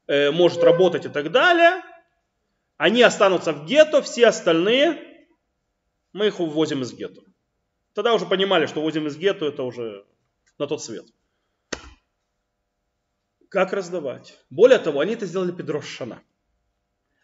э, 0.08 0.32
может 0.32 0.63
работать 0.63 1.06
и 1.06 1.10
так 1.10 1.32
далее. 1.32 1.82
Они 2.78 3.02
останутся 3.02 3.54
в 3.54 3.65
гетто, 3.65 4.02
все 4.02 4.28
остальные 4.28 5.28
мы 6.13 6.28
их 6.28 6.39
увозим 6.39 6.82
из 6.82 6.93
гетто. 6.93 7.22
Тогда 7.93 8.13
уже 8.13 8.26
понимали, 8.26 8.65
что 8.65 8.82
возим 8.82 9.08
из 9.08 9.17
гетто 9.17 9.46
это 9.46 9.63
уже 9.63 10.06
на 10.58 10.67
тот 10.67 10.82
свет. 10.84 11.06
Как 13.50 13.74
раздавать? 13.74 14.38
Более 14.50 14.80
того, 14.80 15.00
они 15.00 15.13
это 15.13 15.26
сделали 15.26 15.52
под 15.52 15.69
Рошана. 15.69 16.22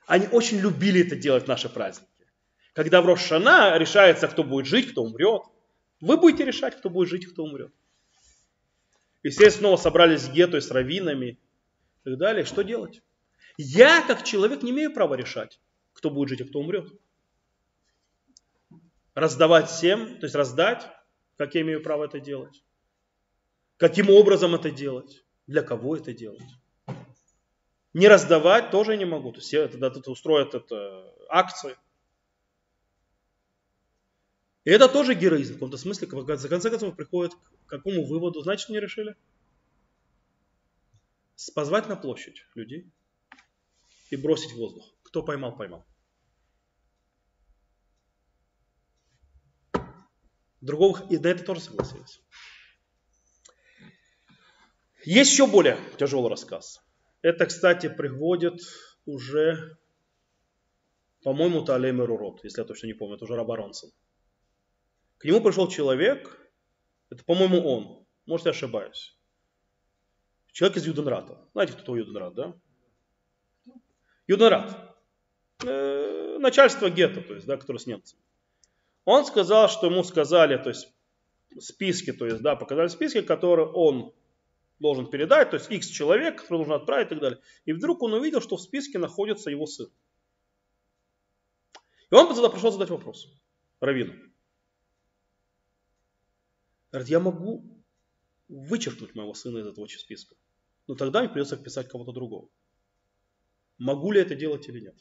Они 0.09 0.27
очень 0.27 0.57
любили 0.57 1.05
это 1.05 1.15
делать 1.15 1.45
в 1.45 1.47
наши 1.47 1.69
праздники. 1.69 2.09
Когда 2.73 3.01
в 3.01 3.05
Рошана 3.05 3.77
решается, 3.77 4.27
кто 4.27 4.43
будет 4.43 4.65
жить, 4.65 4.91
кто 4.91 5.03
умрет. 5.03 5.43
Вы 6.01 6.17
будете 6.17 6.45
решать, 6.45 6.75
кто 6.75 6.89
будет 6.89 7.09
жить, 7.09 7.27
кто 7.27 7.43
умрет. 7.43 7.71
И 9.21 9.29
все 9.29 9.51
снова 9.51 9.77
собрались 9.77 10.23
в 10.23 10.33
гетто 10.33 10.59
с 10.59 10.71
раввинами 10.71 11.25
и 11.25 11.37
так 12.03 12.17
далее. 12.17 12.43
Что 12.43 12.63
делать? 12.63 13.03
Я, 13.57 14.01
как 14.01 14.23
человек, 14.23 14.63
не 14.63 14.71
имею 14.71 14.91
права 14.91 15.13
решать, 15.13 15.59
кто 15.93 16.09
будет 16.09 16.29
жить, 16.29 16.41
а 16.41 16.45
кто 16.45 16.59
умрет 16.59 16.91
раздавать 19.13 19.69
всем, 19.69 20.17
то 20.19 20.25
есть 20.25 20.35
раздать, 20.35 20.87
как 21.37 21.53
я 21.53 21.61
имею 21.61 21.83
право 21.83 22.05
это 22.05 22.19
делать. 22.19 22.63
Каким 23.77 24.09
образом 24.09 24.55
это 24.55 24.71
делать? 24.71 25.23
Для 25.45 25.61
кого 25.61 25.95
это 25.95 26.13
делать? 26.13 26.41
Не 27.93 28.07
раздавать 28.07 28.71
тоже 28.71 28.97
не 28.97 29.05
могу. 29.05 29.31
То 29.31 29.37
есть 29.37 29.47
все 29.47 29.67
тогда 29.67 29.87
это 29.87 30.11
устроят 30.11 30.53
это 30.53 31.13
акции. 31.29 31.75
И 34.65 34.71
это 34.71 34.87
тоже 34.87 35.15
героизм 35.15 35.53
в 35.53 35.55
каком-то 35.55 35.77
смысле. 35.77 36.07
За 36.37 36.49
конце 36.49 36.69
концов 36.69 36.95
приходит 36.95 37.33
к 37.33 37.69
какому 37.69 38.05
выводу? 38.05 38.41
Что 38.41 38.51
они 38.51 38.79
решили? 38.79 39.15
Позвать 41.55 41.87
на 41.87 41.95
площадь 41.95 42.45
людей 42.53 42.91
и 44.09 44.15
бросить 44.15 44.51
в 44.51 44.57
воздух. 44.57 44.85
Кто 45.03 45.23
поймал, 45.23 45.55
поймал. 45.55 45.85
Другого, 50.61 51.07
и 51.09 51.17
на 51.17 51.27
это 51.27 51.43
тоже 51.43 51.61
согласились. 51.61 52.21
Есть 55.05 55.31
еще 55.31 55.47
более 55.47 55.79
тяжелый 55.97 56.29
рассказ. 56.29 56.83
Это, 57.21 57.45
кстати, 57.45 57.89
приводит 57.89 58.61
уже, 59.05 59.77
по-моему, 61.23 61.63
Талем 61.65 62.01
Рурот, 62.01 62.43
если 62.43 62.61
я 62.61 62.65
точно 62.65 62.87
не 62.87 62.93
помню, 62.93 63.15
это 63.15 63.25
уже 63.25 63.35
Раба 63.35 63.57
Ронсон. 63.57 63.91
К 65.17 65.25
нему 65.25 65.41
пришел 65.41 65.67
человек 65.67 66.39
Это, 67.09 67.23
по-моему, 67.25 67.61
он. 67.67 68.05
Может, 68.25 68.45
я 68.45 68.51
ошибаюсь. 68.51 69.17
Человек 70.51 70.77
из 70.77 70.87
Юденрата. 70.87 71.37
Знаете, 71.53 71.73
кто 71.73 71.81
такой 71.81 71.99
Юденрат, 71.99 72.33
да? 72.35 72.55
Юденрат. 74.27 74.95
Э, 75.65 76.37
начальство 76.39 76.89
гетто, 76.89 77.21
то 77.21 77.33
есть, 77.33 77.47
да, 77.47 77.57
которое 77.57 77.79
с 77.79 77.87
немцами. 77.87 78.21
Он 79.05 79.25
сказал, 79.25 79.67
что 79.67 79.87
ему 79.87 80.03
сказали, 80.03 80.57
то 80.57 80.69
есть, 80.69 80.93
списки, 81.59 82.13
то 82.13 82.25
есть, 82.25 82.41
да, 82.41 82.55
показали 82.55 82.87
списки, 82.87 83.21
которые 83.21 83.67
он 83.67 84.13
должен 84.79 85.09
передать, 85.09 85.49
то 85.51 85.57
есть 85.57 85.69
X 85.69 85.87
человек, 85.87 86.41
который 86.41 86.57
должен 86.57 86.73
отправить 86.73 87.07
и 87.07 87.09
так 87.09 87.19
далее. 87.19 87.41
И 87.65 87.73
вдруг 87.73 88.01
он 88.01 88.13
увидел, 88.13 88.41
что 88.41 88.57
в 88.57 88.61
списке 88.61 88.97
находится 88.97 89.49
его 89.49 89.65
сын. 89.65 89.91
И 92.11 92.15
он 92.15 92.27
тогда 92.27 92.49
пришел 92.49 92.71
задать 92.71 92.89
вопрос 92.89 93.27
Равину. 93.79 94.13
Говорит, 96.91 97.09
я 97.09 97.19
могу 97.19 97.63
вычеркнуть 98.47 99.13
моего 99.13 99.33
сына 99.33 99.59
из 99.59 99.67
этого 99.67 99.87
списка, 99.87 100.35
но 100.87 100.95
тогда 100.95 101.19
мне 101.19 101.29
придется 101.29 101.55
вписать 101.55 101.87
кого-то 101.87 102.11
другого. 102.11 102.49
Могу 103.77 104.11
ли 104.11 104.21
это 104.21 104.35
делать 104.35 104.67
или 104.67 104.81
нет? 104.81 104.95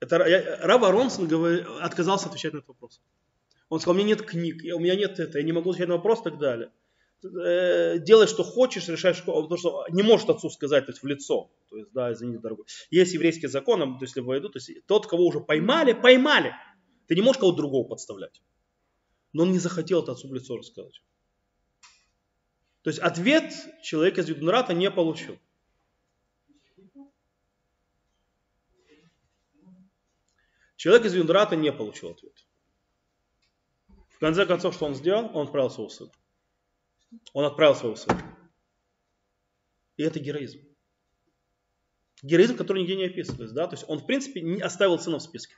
Это, 0.00 0.18
Рав 0.62 0.82
Аронсон 0.82 1.28
отказался 1.82 2.28
отвечать 2.28 2.54
на 2.54 2.58
этот 2.58 2.68
вопрос. 2.68 3.02
Он 3.70 3.78
сказал, 3.78 3.94
у 3.94 3.98
меня 3.98 4.08
нет 4.08 4.22
книг, 4.22 4.62
у 4.74 4.80
меня 4.80 4.96
нет 4.96 5.18
это, 5.20 5.38
я 5.38 5.44
не 5.44 5.52
могу 5.52 5.70
отвечать 5.70 5.88
на 5.88 5.94
вопрос 5.94 6.20
и 6.20 6.24
так 6.24 6.38
далее. 6.38 6.72
Э, 7.22 7.98
делай, 8.00 8.26
что 8.26 8.42
хочешь, 8.42 8.88
решай, 8.88 9.14
что, 9.14 9.42
потому 9.42 9.56
что 9.56 9.86
не 9.90 10.02
может 10.02 10.28
отцу 10.28 10.50
сказать 10.50 10.86
то 10.86 10.92
есть, 10.92 11.02
в 11.02 11.06
лицо. 11.06 11.52
То 11.68 11.76
есть, 11.76 11.92
да, 11.92 12.12
извините, 12.12 12.40
дорогой. 12.40 12.66
Есть 12.90 13.14
еврейский 13.14 13.46
закон, 13.46 13.98
то 13.98 14.04
если 14.04 14.20
войдут, 14.20 14.54
то 14.54 14.58
есть 14.58 14.84
тот, 14.86 15.06
кого 15.06 15.24
уже 15.24 15.40
поймали, 15.40 15.92
поймали. 15.92 16.52
Ты 17.06 17.14
не 17.14 17.22
можешь 17.22 17.38
кого-то 17.38 17.58
другого 17.58 17.86
подставлять. 17.86 18.42
Но 19.32 19.44
он 19.44 19.52
не 19.52 19.60
захотел 19.60 20.02
это 20.02 20.12
отцу 20.12 20.28
в 20.28 20.34
лицо 20.34 20.56
рассказать. 20.56 21.00
То 22.82 22.90
есть 22.90 22.98
ответ 22.98 23.54
человек 23.84 24.18
из 24.18 24.28
Юденрата 24.28 24.74
не 24.74 24.90
получил. 24.90 25.38
Человек 30.74 31.04
из 31.04 31.14
Юденрата 31.14 31.54
не 31.54 31.70
получил 31.70 32.10
ответ. 32.10 32.34
В 34.20 34.22
конце 34.22 34.44
концов, 34.44 34.74
что 34.74 34.84
он 34.84 34.94
сделал? 34.94 35.34
Он 35.34 35.46
отправил 35.46 35.70
своего 35.70 35.88
сына. 35.88 36.12
Он 37.32 37.46
отправил 37.46 37.74
своего 37.74 37.96
сына. 37.96 38.22
И 39.96 40.02
это 40.02 40.20
героизм. 40.20 40.60
Героизм, 42.22 42.58
который 42.58 42.82
нигде 42.82 42.96
не 42.96 43.06
описывается. 43.06 43.54
Да? 43.54 43.66
То 43.66 43.76
есть 43.76 43.86
он, 43.88 44.00
в 44.00 44.04
принципе, 44.04 44.42
не 44.42 44.60
оставил 44.60 44.98
сына 44.98 45.20
в 45.20 45.22
списке. 45.22 45.54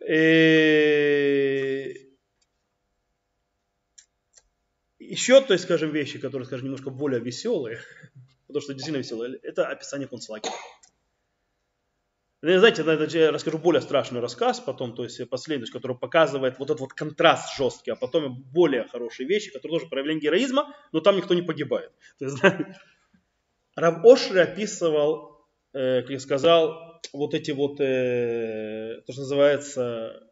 И... 0.00 0.12
Э, 0.12 1.62
Еще, 4.98 5.40
то 5.40 5.54
есть, 5.54 5.64
скажем, 5.64 5.90
вещи, 5.90 6.18
которые, 6.18 6.44
скажем, 6.44 6.66
немножко 6.66 6.90
более 6.90 7.20
веселые, 7.20 7.80
потому 8.46 8.60
что 8.60 8.74
действительно 8.74 9.02
веселые, 9.02 9.38
это 9.42 9.68
описание 9.68 10.06
концлагеря. 10.06 10.52
Ну, 12.44 12.58
знаете, 12.58 12.82
я 13.18 13.30
расскажу 13.30 13.58
более 13.58 13.80
страшный 13.80 14.20
рассказ 14.20 14.58
потом, 14.58 14.96
то 14.96 15.04
есть 15.04 15.28
последний, 15.30 15.70
который 15.70 15.96
показывает 15.96 16.58
вот 16.58 16.70
этот 16.70 16.80
вот 16.80 16.92
контраст 16.92 17.56
жесткий, 17.56 17.92
а 17.92 17.96
потом 17.96 18.42
более 18.52 18.88
хорошие 18.88 19.28
вещи, 19.28 19.52
которые 19.52 19.78
тоже 19.78 19.88
проявление 19.88 20.22
героизма, 20.22 20.74
но 20.90 21.00
там 21.00 21.16
никто 21.16 21.34
не 21.34 21.42
погибает. 21.42 21.92
То 22.18 22.26
Рав 23.76 24.04
Ошри 24.04 24.40
описывал, 24.40 25.46
э, 25.72 26.02
как 26.02 26.10
я 26.10 26.18
сказал, 26.18 27.00
вот 27.12 27.32
эти 27.32 27.52
вот, 27.52 27.80
э, 27.80 29.02
то, 29.06 29.12
что 29.12 29.22
называется, 29.22 30.31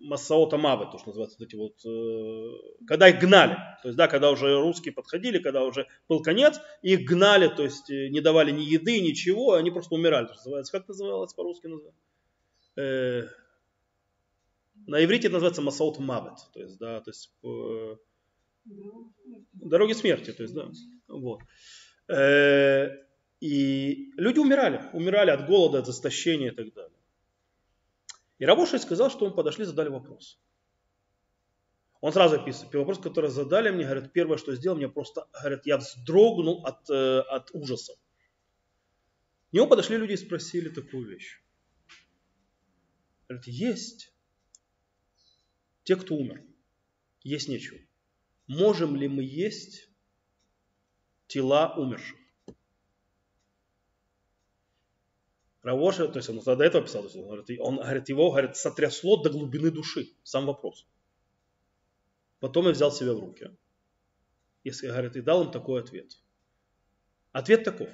Массаота 0.00 0.56
Мавы, 0.56 0.86
то, 0.90 0.98
что 0.98 1.08
называется, 1.08 1.36
вот 1.38 1.46
эти 1.46 1.56
вот, 1.56 1.84
э, 1.84 2.84
когда 2.86 3.08
их 3.08 3.20
гнали, 3.20 3.54
то 3.82 3.88
есть, 3.88 3.96
да, 3.96 4.08
когда 4.08 4.30
уже 4.30 4.60
русские 4.60 4.94
подходили, 4.94 5.38
когда 5.38 5.64
уже 5.64 5.86
был 6.08 6.22
конец, 6.22 6.60
их 6.82 7.00
гнали, 7.08 7.48
то 7.48 7.62
есть, 7.62 7.90
э, 7.90 8.08
не 8.08 8.20
давали 8.20 8.50
ни 8.50 8.62
еды, 8.62 9.00
ничего, 9.00 9.54
они 9.54 9.70
просто 9.70 9.94
умирали, 9.94 10.26
то, 10.26 10.34
называется, 10.34 10.72
как 10.72 10.88
называлось 10.88 11.34
по-русски? 11.34 11.68
Э, 12.76 13.24
на 14.86 15.04
иврите 15.04 15.28
это 15.28 15.34
называется 15.34 15.62
Масаот 15.62 15.98
Мавет, 15.98 16.38
то 16.52 16.60
есть, 16.60 16.78
да, 16.78 17.00
то 17.00 17.10
есть, 17.10 17.32
э, 17.44 17.96
дороги 19.52 19.92
смерти, 19.92 20.32
то 20.32 20.42
есть, 20.42 20.54
да, 20.54 20.70
вот. 21.08 21.40
Э, 22.08 22.90
и 23.40 24.12
люди 24.16 24.38
умирали, 24.38 24.82
умирали 24.92 25.30
от 25.30 25.46
голода, 25.46 25.80
от 25.80 25.88
истощения 25.88 26.52
и 26.52 26.54
так 26.54 26.72
далее. 26.72 26.91
И 28.42 28.44
Рабоши 28.44 28.80
сказал, 28.80 29.08
что 29.08 29.24
мы 29.24 29.32
подошли, 29.32 29.64
задали 29.64 29.88
вопрос. 29.88 30.36
Он 32.00 32.12
сразу 32.12 32.40
описывает. 32.40 32.74
Вопрос, 32.74 32.98
который 32.98 33.30
задали 33.30 33.70
мне, 33.70 33.84
говорит, 33.84 34.12
первое, 34.12 34.36
что 34.36 34.56
сделал, 34.56 34.76
мне 34.76 34.88
просто, 34.88 35.28
говорит, 35.32 35.64
я 35.64 35.76
вздрогнул 35.76 36.66
от, 36.66 36.90
э, 36.90 37.20
от 37.20 37.50
ужаса. 37.52 37.94
К 39.48 39.52
нему 39.52 39.68
подошли 39.68 39.96
люди 39.96 40.14
и 40.14 40.16
спросили 40.16 40.70
такую 40.70 41.06
вещь. 41.06 41.40
Говорит, 43.28 43.46
есть 43.46 44.12
те, 45.84 45.94
кто 45.94 46.16
умер. 46.16 46.44
Есть 47.20 47.46
нечего. 47.46 47.78
Можем 48.48 48.96
ли 48.96 49.06
мы 49.06 49.22
есть 49.22 49.88
тела 51.28 51.76
умерших? 51.76 52.18
Равоша, 55.62 56.08
то 56.08 56.18
есть 56.18 56.28
он 56.28 56.40
до 56.40 56.64
этого 56.64 56.84
писал, 56.84 57.04
он 57.04 57.24
говорит, 57.24 57.60
он 57.60 57.76
говорит, 57.76 58.08
его 58.08 58.30
говорит, 58.30 58.56
сотрясло 58.56 59.22
до 59.22 59.30
глубины 59.30 59.70
души, 59.70 60.08
сам 60.24 60.46
вопрос. 60.46 60.86
Потом 62.40 62.66
я 62.66 62.72
взял 62.72 62.90
себя 62.90 63.14
в 63.14 63.20
руки. 63.20 63.50
И, 64.64 64.70
говорит, 64.70 65.16
и 65.16 65.20
дал 65.20 65.44
им 65.44 65.52
такой 65.52 65.80
ответ. 65.80 66.18
Ответ 67.30 67.62
таков. 67.62 67.88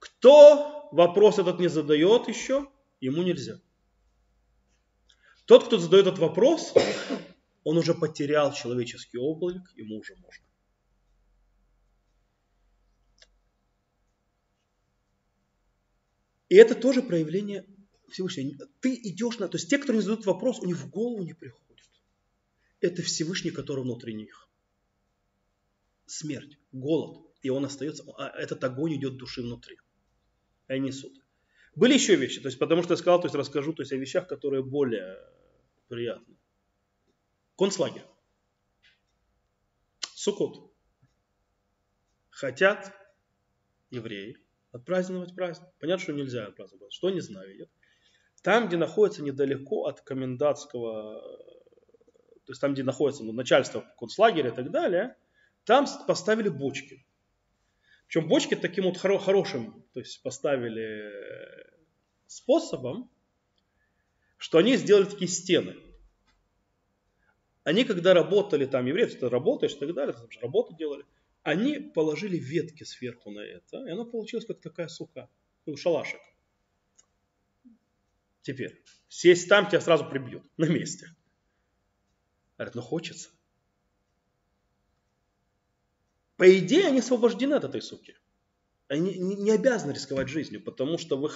Кто 0.00 0.88
вопрос 0.90 1.38
этот 1.38 1.60
не 1.60 1.68
задает 1.68 2.26
еще, 2.26 2.68
ему 3.00 3.22
нельзя. 3.22 3.60
Тот, 5.46 5.66
кто 5.66 5.78
задает 5.78 6.06
этот 6.06 6.18
вопрос, 6.18 6.74
он 7.62 7.78
уже 7.78 7.94
потерял 7.94 8.52
человеческий 8.52 9.18
облик, 9.18 9.62
ему 9.76 9.98
уже 9.98 10.16
можно. 10.16 10.44
И 16.50 16.56
это 16.56 16.74
тоже 16.74 17.02
проявление 17.02 17.64
Всевышнего. 18.10 18.66
Ты 18.80 18.94
идешь 18.94 19.38
на... 19.38 19.48
То 19.48 19.56
есть 19.56 19.70
те, 19.70 19.78
кто 19.78 19.92
не 19.92 20.00
задают 20.00 20.26
вопрос, 20.26 20.58
у 20.58 20.66
них 20.66 20.76
в 20.76 20.90
голову 20.90 21.22
не 21.22 21.32
приходит. 21.32 21.86
Это 22.80 23.02
Всевышний, 23.02 23.52
который 23.52 23.84
внутри 23.84 24.14
них. 24.14 24.48
Смерть, 26.06 26.58
голод. 26.72 27.24
И 27.42 27.50
он 27.50 27.64
остается, 27.64 28.04
а 28.18 28.28
этот 28.36 28.62
огонь 28.64 28.96
идет 28.96 29.16
души 29.16 29.42
внутри. 29.42 29.78
И 30.68 30.72
они 30.72 30.88
несут. 30.88 31.12
Были 31.76 31.94
еще 31.94 32.16
вещи, 32.16 32.40
то 32.40 32.48
есть 32.48 32.58
потому 32.58 32.82
что 32.82 32.94
я 32.94 32.96
сказал, 32.96 33.20
то 33.20 33.26
есть 33.26 33.36
расскажу 33.36 33.72
то 33.72 33.82
есть, 33.82 33.92
о 33.92 33.96
вещах, 33.96 34.26
которые 34.26 34.64
более 34.64 35.18
приятны. 35.88 36.36
Концлагерь. 37.56 38.04
Сукот. 40.14 40.74
Хотят 42.28 42.92
евреи 43.90 44.36
отпраздновать 44.72 45.34
праздник. 45.34 45.68
Понятно, 45.80 46.02
что 46.02 46.12
нельзя 46.12 46.46
отпраздновать. 46.46 46.92
Что 46.92 47.10
не 47.10 47.20
знаю. 47.20 47.56
Нет? 47.56 47.70
Там, 48.42 48.68
где 48.68 48.76
находится 48.76 49.22
недалеко 49.22 49.86
от 49.86 50.00
комендантского, 50.00 51.20
то 52.44 52.52
есть 52.52 52.60
там, 52.60 52.72
где 52.72 52.82
находится 52.82 53.22
ну, 53.22 53.32
начальство 53.32 53.84
концлагеря 53.98 54.50
и 54.50 54.54
так 54.54 54.70
далее, 54.70 55.16
там 55.64 55.86
поставили 56.06 56.48
бочки. 56.48 57.04
Причем 58.06 58.28
бочки 58.28 58.54
таким 58.54 58.84
вот 58.84 58.96
хоро- 58.96 59.18
хорошим, 59.18 59.84
то 59.92 60.00
есть 60.00 60.22
поставили 60.22 61.12
способом, 62.26 63.10
что 64.36 64.58
они 64.58 64.76
сделали 64.76 65.04
такие 65.04 65.28
стены. 65.28 65.76
Они 67.62 67.84
когда 67.84 68.14
работали 68.14 68.64
там, 68.64 68.86
евреи, 68.86 69.04
ты 69.04 69.28
работаешь 69.28 69.74
и 69.74 69.78
так 69.78 69.92
далее, 69.94 70.14
там 70.14 70.30
же 70.30 70.40
работу 70.40 70.74
делали, 70.74 71.04
они 71.42 71.78
положили 71.78 72.36
ветки 72.36 72.84
сверху 72.84 73.30
на 73.30 73.40
это, 73.40 73.84
и 73.86 73.90
оно 73.90 74.04
получилось 74.04 74.46
как 74.46 74.60
такая 74.60 74.88
сука, 74.88 75.28
ну, 75.66 75.76
шалашик. 75.76 76.20
Теперь, 78.42 78.82
сесть 79.08 79.48
там, 79.48 79.68
тебя 79.68 79.80
сразу 79.80 80.08
прибьют 80.08 80.44
на 80.56 80.66
месте. 80.66 81.14
Говорят, 82.56 82.74
ну 82.74 82.82
хочется. 82.82 83.30
По 86.36 86.58
идее, 86.58 86.86
они 86.86 87.00
освобождены 87.00 87.54
от 87.54 87.64
этой 87.64 87.82
суки. 87.82 88.16
Они 88.88 89.16
не 89.18 89.50
обязаны 89.50 89.92
рисковать 89.92 90.28
жизнью, 90.28 90.62
потому 90.62 90.98
что 90.98 91.16
вы, 91.16 91.30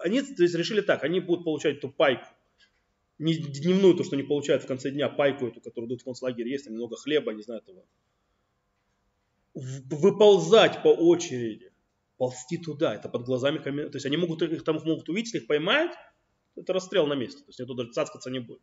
они 0.00 0.22
то 0.22 0.42
есть, 0.42 0.54
решили 0.54 0.80
так, 0.80 1.04
они 1.04 1.20
будут 1.20 1.44
получать 1.44 1.78
эту 1.78 1.90
пайку, 1.90 2.26
не 3.18 3.34
дневную, 3.34 3.94
то, 3.94 4.04
что 4.04 4.16
они 4.16 4.22
получают 4.22 4.62
в 4.62 4.66
конце 4.66 4.90
дня, 4.90 5.08
пайку 5.08 5.48
эту, 5.48 5.60
которую 5.60 5.88
дают 5.88 6.00
в 6.00 6.04
концлагере, 6.04 6.50
есть 6.50 6.64
там 6.64 6.74
много 6.74 6.96
хлеба, 6.96 7.32
не 7.32 7.42
знаю 7.42 7.60
этого, 7.60 7.84
выползать 9.54 10.82
по 10.82 10.88
очереди 10.88 11.72
ползти 12.16 12.58
туда, 12.58 12.94
это 12.94 13.08
под 13.08 13.24
глазами 13.24 13.58
камер, 13.58 13.90
то 13.90 13.96
есть 13.96 14.06
они 14.06 14.16
могут 14.16 14.42
их 14.42 14.64
там 14.64 14.76
могут 14.84 15.08
увидеть, 15.08 15.32
если 15.32 15.42
их 15.42 15.48
поймают, 15.48 15.92
это 16.54 16.72
расстрел 16.72 17.06
на 17.06 17.14
месте, 17.14 17.40
то 17.40 17.48
есть 17.48 17.58
никто 17.58 17.74
даже 17.74 17.92
цацкаться 17.92 18.30
не 18.30 18.40
будет. 18.40 18.62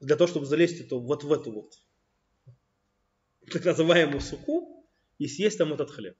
Для 0.00 0.16
того, 0.16 0.28
чтобы 0.28 0.46
залезть 0.46 0.80
это, 0.80 0.96
вот 0.96 1.24
в 1.24 1.32
эту 1.32 1.50
вот 1.52 1.74
так 3.50 3.64
называемую 3.64 4.20
суку 4.20 4.86
и 5.18 5.26
съесть 5.26 5.58
там 5.58 5.72
этот 5.72 5.90
хлеб. 5.90 6.16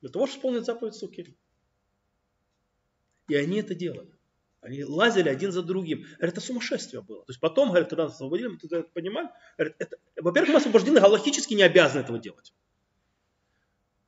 Для 0.00 0.10
того, 0.10 0.26
чтобы 0.26 0.38
исполнить 0.38 0.66
заповедь 0.66 0.94
суки. 0.94 1.36
И 3.28 3.34
они 3.34 3.60
это 3.60 3.74
делали. 3.74 4.12
Они 4.64 4.82
лазили 4.82 5.28
один 5.28 5.52
за 5.52 5.62
другим. 5.62 6.06
Это 6.18 6.40
сумасшествие 6.40 7.02
было. 7.02 7.22
То 7.26 7.30
есть 7.32 7.40
потом, 7.40 7.68
говорят, 7.68 7.90
когда 7.90 8.04
нас 8.04 8.14
освободили, 8.14 8.48
мы 8.48 8.58
это 8.62 8.82
понимали. 8.94 9.28
Это, 9.58 9.98
во-первых, 10.16 10.54
мы 10.54 10.56
освобождены 10.56 11.00
галактически 11.00 11.52
не 11.52 11.62
обязаны 11.62 12.00
этого 12.00 12.18
делать. 12.18 12.54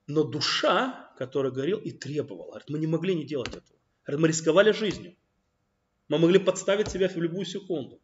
Но 0.07 0.25
душа, 0.25 1.12
которая 1.19 1.53
говорил 1.53 1.79
и 1.79 1.90
требовала, 1.90 2.53
говорит, 2.53 2.71
мы 2.71 2.79
не 2.79 2.87
могли 2.87 3.14
не 3.14 3.27
делать 3.27 3.51
этого. 3.51 3.79
Говорит, 4.07 4.23
мы 4.23 4.29
рисковали 4.29 4.73
жизнью. 4.73 5.14
Мы 6.09 6.19
могли 6.19 6.38
подставить 6.38 6.88
себя 6.88 7.11
в 7.11 7.16
любую 7.16 7.45
секунду. 7.45 8.01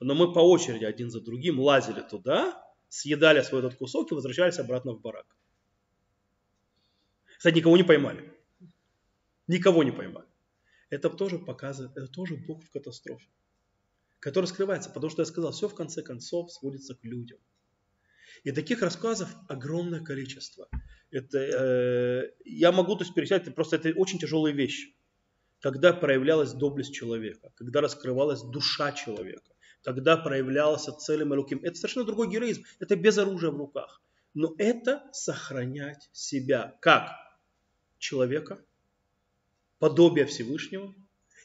Но 0.00 0.14
мы 0.14 0.32
по 0.32 0.38
очереди 0.38 0.86
один 0.86 1.10
за 1.10 1.20
другим 1.20 1.60
лазили 1.60 2.00
туда, 2.00 2.64
съедали 2.88 3.42
свой 3.42 3.60
этот 3.60 3.74
кусок 3.74 4.10
и 4.10 4.14
возвращались 4.14 4.58
обратно 4.58 4.92
в 4.92 5.02
барак. 5.02 5.26
Кстати, 7.36 7.56
никого 7.56 7.76
не 7.76 7.82
поймали. 7.84 8.32
Никого 9.48 9.82
не 9.82 9.90
поймали. 9.90 10.27
Это 10.90 11.10
тоже 11.10 11.38
показывает, 11.38 11.96
это 11.96 12.08
тоже 12.08 12.36
Бог 12.36 12.64
в 12.64 12.70
катастрофе, 12.70 13.26
который 14.20 14.46
скрывается, 14.46 14.90
потому 14.90 15.10
что 15.10 15.22
я 15.22 15.26
сказал, 15.26 15.52
все 15.52 15.68
в 15.68 15.74
конце 15.74 16.02
концов 16.02 16.52
сводится 16.52 16.94
к 16.94 17.04
людям. 17.04 17.38
И 18.44 18.52
таких 18.52 18.82
рассказов 18.82 19.28
огромное 19.48 20.00
количество. 20.00 20.68
Это, 21.10 21.38
э, 21.38 22.32
я 22.44 22.72
могу 22.72 22.96
то 22.96 23.02
есть, 23.02 23.14
перечислять, 23.14 23.52
просто 23.54 23.76
это 23.76 23.90
очень 23.96 24.18
тяжелые 24.18 24.54
вещи. 24.54 24.94
Когда 25.60 25.92
проявлялась 25.92 26.52
доблесть 26.52 26.94
человека, 26.94 27.50
когда 27.56 27.80
раскрывалась 27.80 28.42
душа 28.42 28.92
человека, 28.92 29.52
когда 29.82 30.16
проявлялся 30.16 30.92
целым 30.92 31.34
Элуким. 31.34 31.60
Это 31.62 31.76
совершенно 31.76 32.06
другой 32.06 32.28
героизм. 32.28 32.64
Это 32.78 32.96
без 32.96 33.18
оружия 33.18 33.50
в 33.50 33.56
руках. 33.56 34.02
Но 34.34 34.54
это 34.58 35.02
сохранять 35.12 36.08
себя 36.12 36.76
как 36.80 37.10
человека, 37.98 38.64
подобие 39.78 40.26
Всевышнего, 40.26 40.94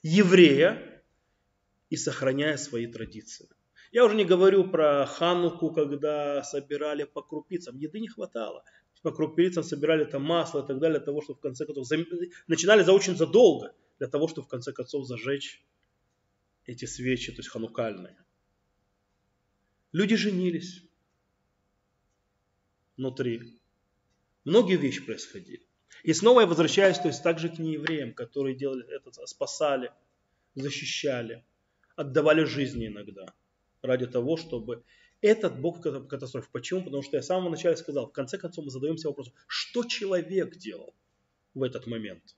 еврея 0.02 1.04
и 1.90 1.96
сохраняя 1.96 2.58
свои 2.58 2.88
традиции. 2.88 3.50
Я 3.92 4.06
уже 4.06 4.16
не 4.16 4.26
говорю 4.26 4.70
про 4.70 5.06
Хануку, 5.06 5.72
когда 5.72 6.44
собирали 6.44 7.04
по 7.04 7.22
крупицам. 7.22 7.78
Еды 7.78 8.00
не 8.00 8.08
хватало. 8.08 8.64
По 9.04 9.12
крупицам 9.12 9.64
собирали 9.64 10.06
там 10.06 10.24
масло 10.24 10.64
и 10.64 10.68
так 10.68 10.80
далее, 10.80 10.98
для 11.00 11.06
того, 11.06 11.22
чтобы 11.22 11.38
в 11.38 11.42
конце 11.42 11.66
концов... 11.66 11.88
Начинали 12.48 12.84
за 12.84 12.94
очень 12.94 13.16
задолго, 13.16 13.76
для 14.00 14.08
того, 14.08 14.28
чтобы 14.28 14.48
в 14.48 14.50
конце 14.50 14.72
концов 14.72 15.06
зажечь 15.06 15.64
эти 16.66 16.86
свечи, 16.86 17.32
то 17.32 17.40
есть 17.40 17.50
ханукальные. 17.50 18.18
Люди 19.92 20.16
женились 20.16 20.82
внутри. 22.98 23.60
Многие 24.44 24.78
вещи 24.78 25.06
происходили. 25.06 25.68
И 26.04 26.14
снова 26.14 26.42
я 26.42 26.48
возвращаюсь, 26.48 27.00
то 27.00 27.08
есть 27.08 27.24
также 27.24 27.50
к 27.50 27.58
неевреям, 27.58 28.14
которые 28.14 28.56
делали 28.56 28.86
это, 28.94 29.12
спасали, 29.26 29.92
защищали, 30.54 31.46
отдавали 31.96 32.44
жизни 32.44 32.88
иногда 32.88 33.26
ради 33.82 34.06
того, 34.08 34.36
чтобы 34.36 34.84
этот 35.22 35.60
Бог 35.60 35.84
в 35.84 36.08
катастрофе. 36.08 36.50
Почему? 36.52 36.84
Потому 36.84 37.02
что 37.02 37.16
я 37.16 37.24
с 37.24 37.28
самого 37.28 37.50
начала 37.50 37.76
сказал, 37.76 38.08
в 38.08 38.12
конце 38.12 38.38
концов 38.38 38.66
мы 38.66 38.72
задаемся 38.72 39.08
вопросом, 39.08 39.34
что 39.48 39.86
человек 39.86 40.58
делал 40.58 40.94
в 41.54 41.64
этот 41.64 41.88
момент? 41.88 42.36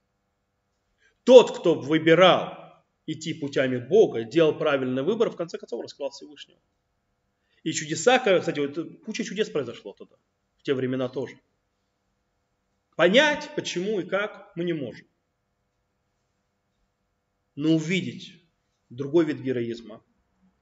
Тот, 1.24 1.58
кто 1.58 1.74
выбирал 1.74 2.84
идти 3.08 3.34
путями 3.34 3.78
Бога, 3.78 4.24
делал 4.24 4.56
правильный 4.56 5.02
выбор, 5.02 5.32
в 5.32 5.36
конце 5.36 5.58
концов 5.58 5.82
раскрывал 5.82 6.12
Всевышнего. 6.12 6.60
И 7.64 7.74
чудеса, 7.74 8.20
кстати, 8.20 8.60
вот, 8.60 9.02
куча 9.04 9.24
чудес 9.24 9.50
произошло 9.50 9.94
тогда, 9.94 10.18
в 10.58 10.64
те 10.64 10.76
времена 10.76 11.10
тоже. 11.10 11.40
Понять, 12.96 13.52
почему 13.56 14.00
и 14.00 14.06
как, 14.06 14.52
мы 14.56 14.64
не 14.64 14.74
можем. 14.74 15.06
Но 17.56 17.76
увидеть 17.76 18.42
другой 18.90 19.26
вид 19.26 19.42
героизма, 19.42 20.02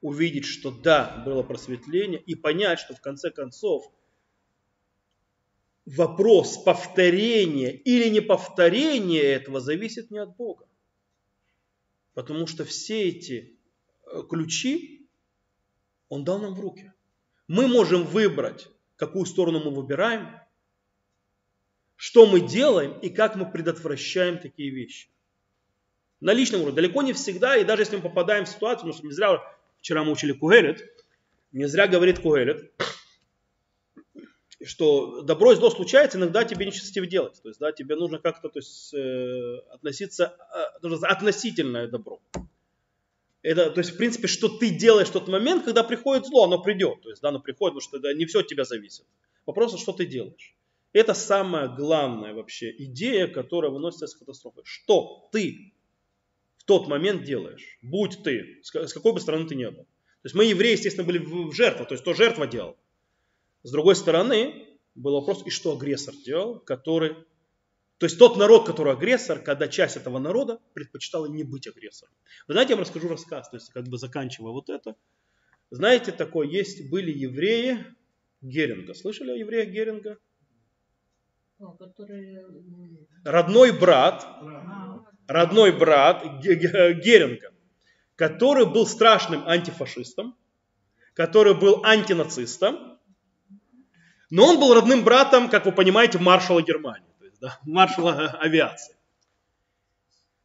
увидеть, 0.00 0.44
что 0.44 0.70
да, 0.72 1.22
было 1.24 1.42
просветление, 1.42 2.20
и 2.20 2.34
понять, 2.34 2.80
что 2.80 2.94
в 2.94 3.00
конце 3.00 3.30
концов 3.30 3.88
вопрос 5.86 6.58
повторения 6.58 7.70
или 7.72 8.08
не 8.08 8.20
повторения 8.20 9.22
этого 9.22 9.60
зависит 9.60 10.10
не 10.10 10.18
от 10.18 10.34
Бога. 10.36 10.66
Потому 12.14 12.46
что 12.46 12.64
все 12.64 13.08
эти 13.08 13.58
э, 14.06 14.22
ключи 14.28 15.08
Он 16.08 16.24
дал 16.24 16.38
нам 16.38 16.54
в 16.54 16.60
руки. 16.60 16.92
Мы 17.48 17.68
можем 17.68 18.04
выбрать, 18.04 18.68
какую 18.96 19.24
сторону 19.26 19.62
мы 19.64 19.70
выбираем– 19.70 20.40
что 21.96 22.26
мы 22.26 22.40
делаем 22.40 22.98
и 23.00 23.08
как 23.08 23.36
мы 23.36 23.50
предотвращаем 23.50 24.38
такие 24.38 24.70
вещи. 24.70 25.08
На 26.20 26.32
личном 26.32 26.62
уровне. 26.62 26.76
Далеко 26.76 27.02
не 27.02 27.12
всегда, 27.12 27.56
и 27.56 27.64
даже 27.64 27.82
если 27.82 27.96
мы 27.96 28.02
попадаем 28.02 28.44
в 28.44 28.48
ситуацию, 28.48 28.78
потому 28.78 28.94
что 28.94 29.06
не 29.06 29.12
зря 29.12 29.42
вчера 29.78 30.04
мы 30.04 30.12
учили 30.12 30.32
Кугелет, 30.32 30.82
не 31.52 31.66
зря 31.66 31.86
говорит 31.86 32.20
Кугелет, 32.20 32.72
что 34.64 35.22
добро 35.22 35.52
и 35.52 35.56
зло 35.56 35.70
случается, 35.70 36.18
иногда 36.18 36.44
тебе 36.44 36.66
нечестиво 36.66 37.06
делать. 37.06 37.40
То 37.42 37.48
есть, 37.48 37.60
да, 37.60 37.72
тебе 37.72 37.96
нужно 37.96 38.18
как-то 38.18 38.48
то 38.48 38.58
есть, 38.58 38.94
э, 38.94 39.58
относиться, 39.70 40.36
э, 40.82 40.86
относительное 41.02 41.88
добро. 41.88 42.20
Это, 43.42 43.70
то 43.70 43.80
есть, 43.80 43.92
в 43.92 43.96
принципе, 43.98 44.26
что 44.26 44.48
ты 44.48 44.70
делаешь 44.70 45.08
в 45.08 45.12
тот 45.12 45.28
момент, 45.28 45.64
когда 45.64 45.84
приходит 45.84 46.26
зло, 46.26 46.44
оно 46.44 46.62
придет. 46.62 47.02
То 47.02 47.10
есть, 47.10 47.20
да, 47.20 47.28
оно 47.28 47.40
приходит, 47.40 47.74
потому 47.74 47.80
что 47.82 47.98
да, 47.98 48.14
не 48.14 48.24
все 48.24 48.40
от 48.40 48.46
тебя 48.46 48.64
зависит. 48.64 49.04
Вопрос, 49.44 49.78
что 49.78 49.92
ты 49.92 50.06
делаешь. 50.06 50.54
Это 50.94 51.12
самая 51.12 51.68
главная 51.68 52.34
вообще 52.34 52.70
идея, 52.70 53.26
которая 53.26 53.72
выносится 53.72 54.04
из 54.04 54.14
катастрофы. 54.14 54.60
Что 54.62 55.28
ты 55.32 55.74
в 56.56 56.64
тот 56.64 56.86
момент 56.86 57.24
делаешь? 57.24 57.78
Будь 57.82 58.22
ты, 58.22 58.60
с 58.62 58.70
какой 58.70 59.12
бы 59.12 59.20
стороны 59.20 59.48
ты 59.48 59.56
ни 59.56 59.66
был. 59.66 59.82
То 59.82 60.26
есть 60.26 60.36
мы, 60.36 60.44
евреи, 60.44 60.72
естественно, 60.72 61.04
были 61.04 61.18
в 61.18 61.52
жертве, 61.52 61.84
то 61.84 61.94
есть 61.94 62.04
то 62.04 62.14
жертва 62.14 62.46
делал. 62.46 62.76
С 63.64 63.72
другой 63.72 63.96
стороны, 63.96 64.68
был 64.94 65.14
вопрос, 65.14 65.44
и 65.44 65.50
что 65.50 65.76
агрессор 65.76 66.14
делал, 66.14 66.60
который... 66.60 67.14
То 67.98 68.06
есть 68.06 68.16
тот 68.16 68.36
народ, 68.36 68.64
который 68.64 68.92
агрессор, 68.92 69.40
когда 69.40 69.66
часть 69.66 69.96
этого 69.96 70.20
народа 70.20 70.60
предпочитала 70.74 71.26
не 71.26 71.42
быть 71.42 71.66
агрессором. 71.66 72.14
Вы 72.46 72.54
знаете, 72.54 72.70
я 72.70 72.76
вам 72.76 72.84
расскажу 72.84 73.08
рассказ, 73.08 73.50
то 73.50 73.56
есть 73.56 73.70
как 73.70 73.88
бы 73.88 73.98
заканчивая 73.98 74.52
вот 74.52 74.70
это. 74.70 74.94
Знаете, 75.70 76.12
такое 76.12 76.46
есть, 76.46 76.88
были 76.88 77.10
евреи 77.10 77.84
Геринга. 78.42 78.94
Слышали 78.94 79.32
о 79.32 79.36
евреях 79.36 79.70
Геринга? 79.70 80.18
Родной 83.24 83.72
брат, 83.72 84.26
родной 85.26 85.72
брат 85.72 86.24
Геринга, 86.42 87.52
который 88.16 88.66
был 88.66 88.86
страшным 88.86 89.46
антифашистом, 89.46 90.36
который 91.14 91.54
был 91.54 91.84
антинацистом, 91.84 92.98
но 94.30 94.46
он 94.46 94.58
был 94.58 94.74
родным 94.74 95.04
братом, 95.04 95.48
как 95.48 95.64
вы 95.64 95.72
понимаете, 95.72 96.18
маршала 96.18 96.60
Германии, 96.60 97.08
то 97.18 97.24
есть, 97.24 97.40
да, 97.40 97.58
маршала 97.64 98.30
авиации. 98.40 98.96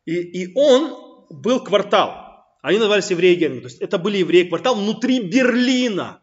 И, 0.05 0.43
и 0.43 0.53
он 0.55 1.27
был 1.29 1.63
квартал. 1.63 2.47
Они 2.61 2.77
назывались 2.77 3.09
евреи 3.09 3.35
Геринга. 3.35 3.61
То 3.61 3.67
есть 3.67 3.81
это 3.81 3.97
были 3.97 4.17
евреи 4.17 4.47
квартал 4.47 4.75
внутри 4.75 5.21
Берлина. 5.21 6.21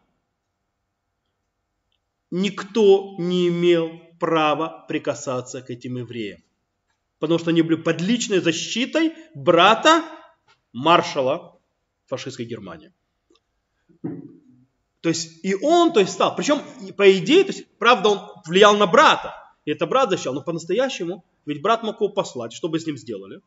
Никто 2.30 3.14
не 3.18 3.48
имел 3.48 4.05
права 4.18 4.84
прикасаться 4.88 5.62
к 5.62 5.70
этим 5.70 5.96
евреям. 5.96 6.42
Потому 7.18 7.38
что 7.38 7.50
они 7.50 7.62
были 7.62 7.80
под 7.80 8.00
личной 8.00 8.40
защитой 8.40 9.12
брата 9.34 10.04
маршала 10.72 11.58
фашистской 12.06 12.44
Германии. 12.44 12.92
То 15.00 15.10
есть 15.10 15.44
и 15.44 15.54
он 15.54 15.92
то 15.92 16.00
есть, 16.00 16.12
стал, 16.12 16.34
причем 16.34 16.60
по 16.96 17.16
идее, 17.16 17.44
то 17.44 17.52
есть, 17.52 17.66
правда, 17.78 18.08
он 18.08 18.20
влиял 18.44 18.76
на 18.76 18.86
брата, 18.86 19.34
и 19.64 19.70
это 19.70 19.86
брат 19.86 20.10
защищал, 20.10 20.34
но 20.34 20.42
по-настоящему, 20.42 21.24
ведь 21.44 21.62
брат 21.62 21.82
мог 21.82 22.00
его 22.00 22.08
послать, 22.08 22.52
что 22.52 22.68
бы 22.68 22.80
с 22.80 22.86
ним 22.86 22.96
сделали? 22.96 23.40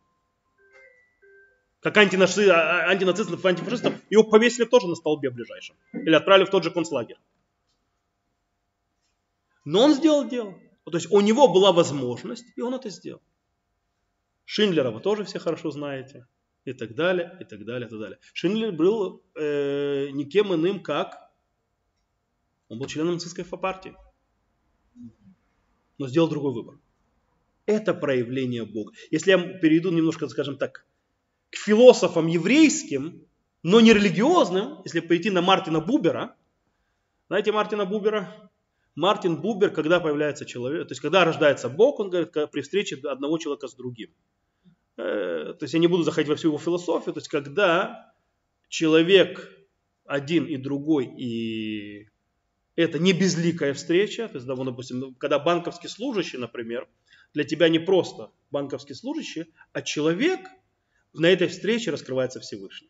Как 1.81 1.95
антинацистов, 1.97 2.55
антинацистов, 2.55 3.45
антифашистов, 3.45 3.93
его 4.09 4.23
повесили 4.23 4.65
тоже 4.65 4.87
на 4.87 4.95
столбе 4.95 5.29
ближайшем. 5.29 5.77
Или 5.93 6.13
отправили 6.13 6.45
в 6.45 6.49
тот 6.49 6.63
же 6.63 6.71
концлагерь. 6.71 7.17
Но 9.69 9.83
он 9.83 9.93
сделал 9.93 10.27
дело. 10.27 10.55
То 10.85 10.97
есть 10.97 11.11
у 11.11 11.21
него 11.21 11.47
была 11.47 11.71
возможность, 11.71 12.45
и 12.55 12.61
он 12.61 12.73
это 12.73 12.89
сделал. 12.89 13.21
Шиндлера 14.45 14.89
вы 14.89 14.99
тоже 14.99 15.25
все 15.25 15.37
хорошо 15.37 15.69
знаете. 15.69 16.25
И 16.65 16.73
так 16.73 16.95
далее, 16.95 17.37
и 17.39 17.43
так 17.43 17.63
далее, 17.65 17.85
и 17.85 17.89
так 17.89 17.99
далее. 17.99 18.17
Шиндлер 18.33 18.71
был 18.71 19.21
э, 19.35 20.07
никем 20.11 20.51
иным, 20.55 20.81
как 20.81 21.31
он 22.67 22.79
был 22.79 22.87
членом 22.87 23.13
нацистской 23.13 23.45
партии. 23.45 23.95
Но 25.99 26.07
сделал 26.07 26.29
другой 26.29 26.53
выбор. 26.53 26.79
это 27.67 27.93
проявление 27.93 28.65
Бога. 28.65 28.93
Если 29.11 29.29
я 29.29 29.37
перейду 29.37 29.91
немножко, 29.91 30.27
скажем 30.29 30.57
так, 30.57 30.87
к 31.51 31.55
философам 31.55 32.25
еврейским, 32.25 33.23
но 33.61 33.81
не 33.81 33.93
религиозным, 33.93 34.81
если 34.83 34.99
пойти 34.99 35.29
на 35.29 35.43
Мартина 35.43 35.79
Бубера, 35.79 36.35
знаете 37.27 37.51
Мартина 37.51 37.85
Бубера? 37.85 38.49
Мартин 38.95 39.41
Бубер, 39.41 39.71
когда 39.71 39.99
появляется 39.99 40.45
человек, 40.45 40.87
то 40.87 40.91
есть 40.91 41.01
когда 41.01 41.23
рождается 41.23 41.69
Бог, 41.69 41.99
он 41.99 42.09
говорит, 42.09 42.31
при 42.51 42.61
встрече 42.61 42.97
одного 43.03 43.37
человека 43.37 43.67
с 43.67 43.75
другим. 43.75 44.09
Э, 44.97 45.53
то 45.57 45.63
есть 45.63 45.73
я 45.73 45.79
не 45.79 45.87
буду 45.87 46.03
заходить 46.03 46.29
во 46.29 46.35
всю 46.35 46.49
его 46.49 46.57
философию, 46.57 47.13
то 47.13 47.19
есть 47.19 47.29
когда 47.29 48.13
человек 48.67 49.49
один 50.05 50.45
и 50.45 50.57
другой, 50.57 51.05
и 51.05 52.09
это 52.75 52.99
не 52.99 53.13
безликая 53.13 53.73
встреча, 53.73 54.27
то 54.27 54.35
есть, 54.35 54.47
да, 54.47 54.55
допустим, 54.55 55.13
когда 55.15 55.39
банковский 55.39 55.87
служащий, 55.87 56.37
например, 56.37 56.87
для 57.33 57.43
тебя 57.43 57.69
не 57.69 57.79
просто 57.79 58.31
банковский 58.51 58.93
служащий, 58.93 59.53
а 59.73 59.81
человек, 59.81 60.39
на 61.13 61.27
этой 61.27 61.47
встрече 61.47 61.91
раскрывается 61.91 62.39
Всевышний. 62.39 62.89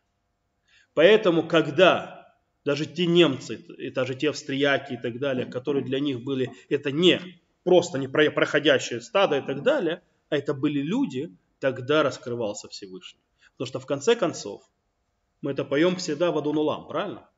Поэтому, 0.93 1.47
когда 1.47 2.18
даже 2.65 2.85
те 2.85 3.05
немцы, 3.05 3.55
и 3.55 3.89
даже 3.89 4.15
те 4.15 4.29
австрияки 4.29 4.93
и 4.93 4.97
так 4.97 5.19
далее, 5.19 5.45
которые 5.45 5.83
для 5.83 5.99
них 5.99 6.23
были, 6.23 6.51
это 6.69 6.91
не 6.91 7.21
просто 7.63 7.97
не 7.97 8.07
проходящее 8.07 9.01
стадо 9.01 9.37
и 9.37 9.41
так 9.41 9.63
далее, 9.63 10.01
а 10.29 10.37
это 10.37 10.53
были 10.53 10.81
люди, 10.81 11.35
тогда 11.59 12.03
раскрывался 12.03 12.67
Всевышний. 12.69 13.21
Потому 13.53 13.67
что 13.67 13.79
в 13.79 13.85
конце 13.85 14.15
концов, 14.15 14.63
мы 15.41 15.51
это 15.51 15.65
поем 15.65 15.95
всегда 15.97 16.31
в 16.31 16.37
Адон 16.37 16.57
Улам, 16.57 16.87
правильно? 16.87 17.29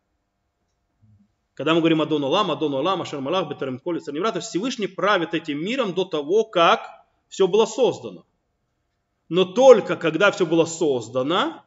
Когда 1.54 1.74
мы 1.74 1.80
говорим 1.80 2.02
Адон 2.02 2.24
Улам, 2.24 2.52
Адон 2.52 2.74
Улам, 2.74 3.02
Ашер 3.02 3.22
Малах, 3.22 3.50
Бетерем 3.50 3.80
Коли, 3.80 4.00
Царневра, 4.00 4.32
то 4.32 4.40
Всевышний 4.40 4.88
правит 4.88 5.34
этим 5.34 5.64
миром 5.64 5.94
до 5.94 6.06
того, 6.06 6.44
как 6.44 7.06
все 7.28 7.48
было 7.48 7.66
создано. 7.66 8.26
Но 9.30 9.46
только 9.46 9.96
когда 9.96 10.32
все 10.32 10.46
было 10.46 10.66
создано, 10.66 11.64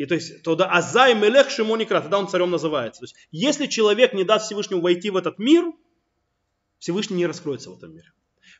и 0.00 0.06
то 0.06 0.14
есть 0.14 0.42
тогда 0.44 0.64
Азай 0.64 1.14
Мелех 1.14 1.50
Шимоникра, 1.50 2.00
тогда 2.00 2.18
он 2.18 2.26
царем 2.26 2.50
называется. 2.50 3.00
То 3.00 3.04
есть 3.04 3.16
если 3.32 3.66
человек 3.66 4.14
не 4.14 4.24
даст 4.24 4.46
Всевышнему 4.46 4.80
войти 4.80 5.10
в 5.10 5.16
этот 5.18 5.38
мир, 5.38 5.74
Всевышний 6.78 7.18
не 7.18 7.26
раскроется 7.26 7.68
в 7.68 7.76
этом 7.76 7.92
мире. 7.92 8.10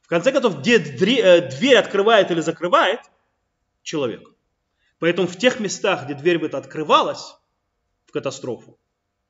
В 0.03 0.07
конце 0.07 0.32
концов, 0.32 0.61
где 0.61 0.76
э, 0.76 1.49
дверь 1.49 1.76
открывает 1.76 2.30
или 2.30 2.43
закрывает 2.43 3.01
человек. 3.82 4.20
Поэтому 4.99 5.26
в 5.26 5.38
тех 5.38 5.61
местах, 5.61 6.05
где 6.05 6.12
дверь 6.12 6.41
бы 6.41 6.47
открывалась 6.49 7.36
в 8.05 8.12
катастрофу, 8.12 8.78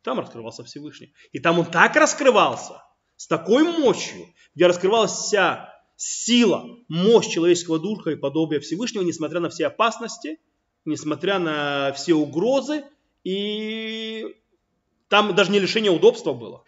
там 0.02 0.18
раскрывался 0.18 0.64
Всевышний. 0.64 1.14
И 1.30 1.38
там 1.38 1.60
он 1.60 1.66
так 1.66 1.94
раскрывался, 1.94 2.82
с 3.14 3.28
такой 3.28 3.62
мощью, 3.62 4.34
где 4.56 4.66
раскрывалась 4.66 5.12
вся 5.12 5.80
сила, 5.94 6.66
мощь 6.88 7.28
человеческого 7.28 7.78
духа 7.78 8.10
и 8.10 8.16
подобие 8.16 8.58
Всевышнего, 8.58 9.04
несмотря 9.04 9.38
на 9.38 9.48
все 9.48 9.68
опасности– 9.68 10.40
несмотря 10.84 11.38
на 11.38 11.92
все 11.92 12.14
угрозы, 12.14 12.84
и 13.24 14.36
там 15.08 15.34
даже 15.34 15.50
не 15.50 15.58
лишение 15.58 15.90
удобства 15.90 16.32
было. 16.32 16.64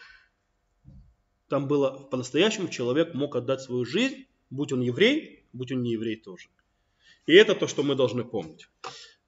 Там 1.49 1.69
было 1.69 1.91
по-настоящему 1.91 2.69
человек 2.69 3.15
мог 3.15 3.37
отдать 3.37 3.61
свою 3.61 3.85
жизнь, 3.85 4.27
будь 4.51 4.73
он 4.73 4.81
еврей, 4.81 5.45
будь 5.53 5.73
он 5.73 5.83
не 5.83 5.93
еврей 5.93 6.17
тоже. 6.17 6.49
И 7.27 7.35
это 7.35 7.55
то, 7.55 7.67
что 7.67 7.83
мы 7.83 7.95
должны 7.95 8.25
помнить. 8.25 8.69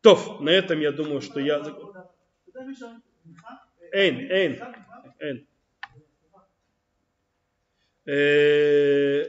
То, 0.00 0.38
на 0.40 0.50
этом 0.50 0.80
я 0.80 0.92
думаю, 0.92 1.20
что 1.20 1.40
я... 1.40 1.62
Эйн, 3.92 4.18
эйн, 4.30 4.60
эйн. 5.20 5.46
Э, 8.06 9.24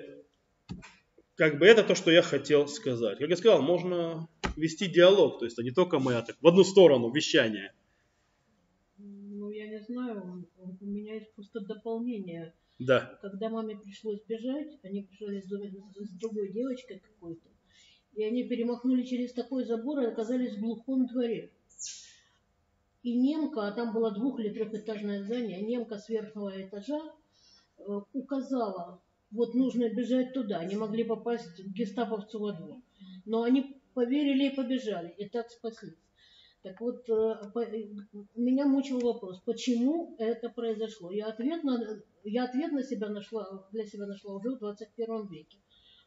как 1.36 1.60
бы 1.60 1.66
это 1.66 1.84
то, 1.84 1.96
что 1.96 2.12
я 2.12 2.22
хотел 2.22 2.68
сказать. 2.68 3.20
Как 3.20 3.30
я 3.30 3.36
сказал, 3.36 3.62
можно 3.62 4.28
вести 4.56 4.88
диалог, 4.88 5.40
то 5.40 5.46
есть 5.46 5.60
а 5.60 5.64
не 5.64 5.72
только 5.72 6.00
мы, 6.00 6.16
а 6.16 6.22
так 6.22 6.38
в 6.42 6.48
одну 6.48 6.64
сторону 6.64 7.12
вещание. 7.12 7.74
Ну, 8.98 9.52
я 9.52 9.68
не 9.68 9.80
знаю, 9.80 10.48
у 10.58 10.86
меня 10.86 11.16
есть 11.16 11.34
просто 11.34 11.60
дополнение. 11.60 12.54
Да. 12.80 13.18
Когда 13.22 13.50
маме 13.50 13.78
пришлось 13.78 14.20
бежать, 14.28 14.78
они 14.84 15.04
пришли 15.04 15.42
с, 15.42 15.46
с 15.46 16.10
другой 16.20 16.52
девочкой 16.52 17.00
какой-то, 17.00 17.48
и 18.16 18.24
они 18.24 18.44
перемахнули 18.44 19.04
через 19.04 19.34
такой 19.34 19.66
забор 19.66 20.00
и 20.00 20.06
оказались 20.06 20.56
в 20.56 20.60
глухом 20.60 21.06
дворе. 21.06 21.52
И 23.04 23.16
немка, 23.16 23.68
а 23.68 23.72
там 23.72 23.94
было 23.94 24.12
двух- 24.12 24.40
или 24.40 24.50
трехэтажное 24.50 25.24
здание, 25.24 25.62
немка 25.62 26.00
с 26.00 26.10
верхнего 26.10 26.50
этажа 26.60 27.00
э, 27.78 28.02
указала, 28.14 29.00
вот 29.32 29.54
нужно 29.54 29.90
бежать 29.90 30.34
туда. 30.34 30.60
Они 30.60 30.76
могли 30.76 31.04
попасть 31.04 31.62
к 31.62 31.68
гестаповцу 31.68 32.40
во 32.40 32.54
двор. 32.54 32.82
Но 33.26 33.44
они 33.44 33.80
поверили 33.96 34.50
и 34.50 34.56
побежали, 34.56 35.16
и 35.18 35.28
так 35.28 35.50
спаслись. 35.50 35.98
Так 36.62 36.82
вот, 36.82 37.10
э, 37.10 37.52
меня 38.36 38.66
мучил 38.68 39.00
вопрос, 39.00 39.40
почему 39.46 40.16
это 40.20 40.50
произошло. 40.50 41.12
Я 41.12 41.28
ответ 41.28 41.64
на, 41.64 41.80
я 42.24 42.44
ответ 42.44 42.72
на 42.72 42.84
себя 42.84 43.10
нашла, 43.10 43.68
для 43.72 43.86
себя 43.86 44.06
нашла 44.06 44.36
уже 44.36 44.52
в 44.52 44.60
21 44.60 45.28
веке. 45.28 45.58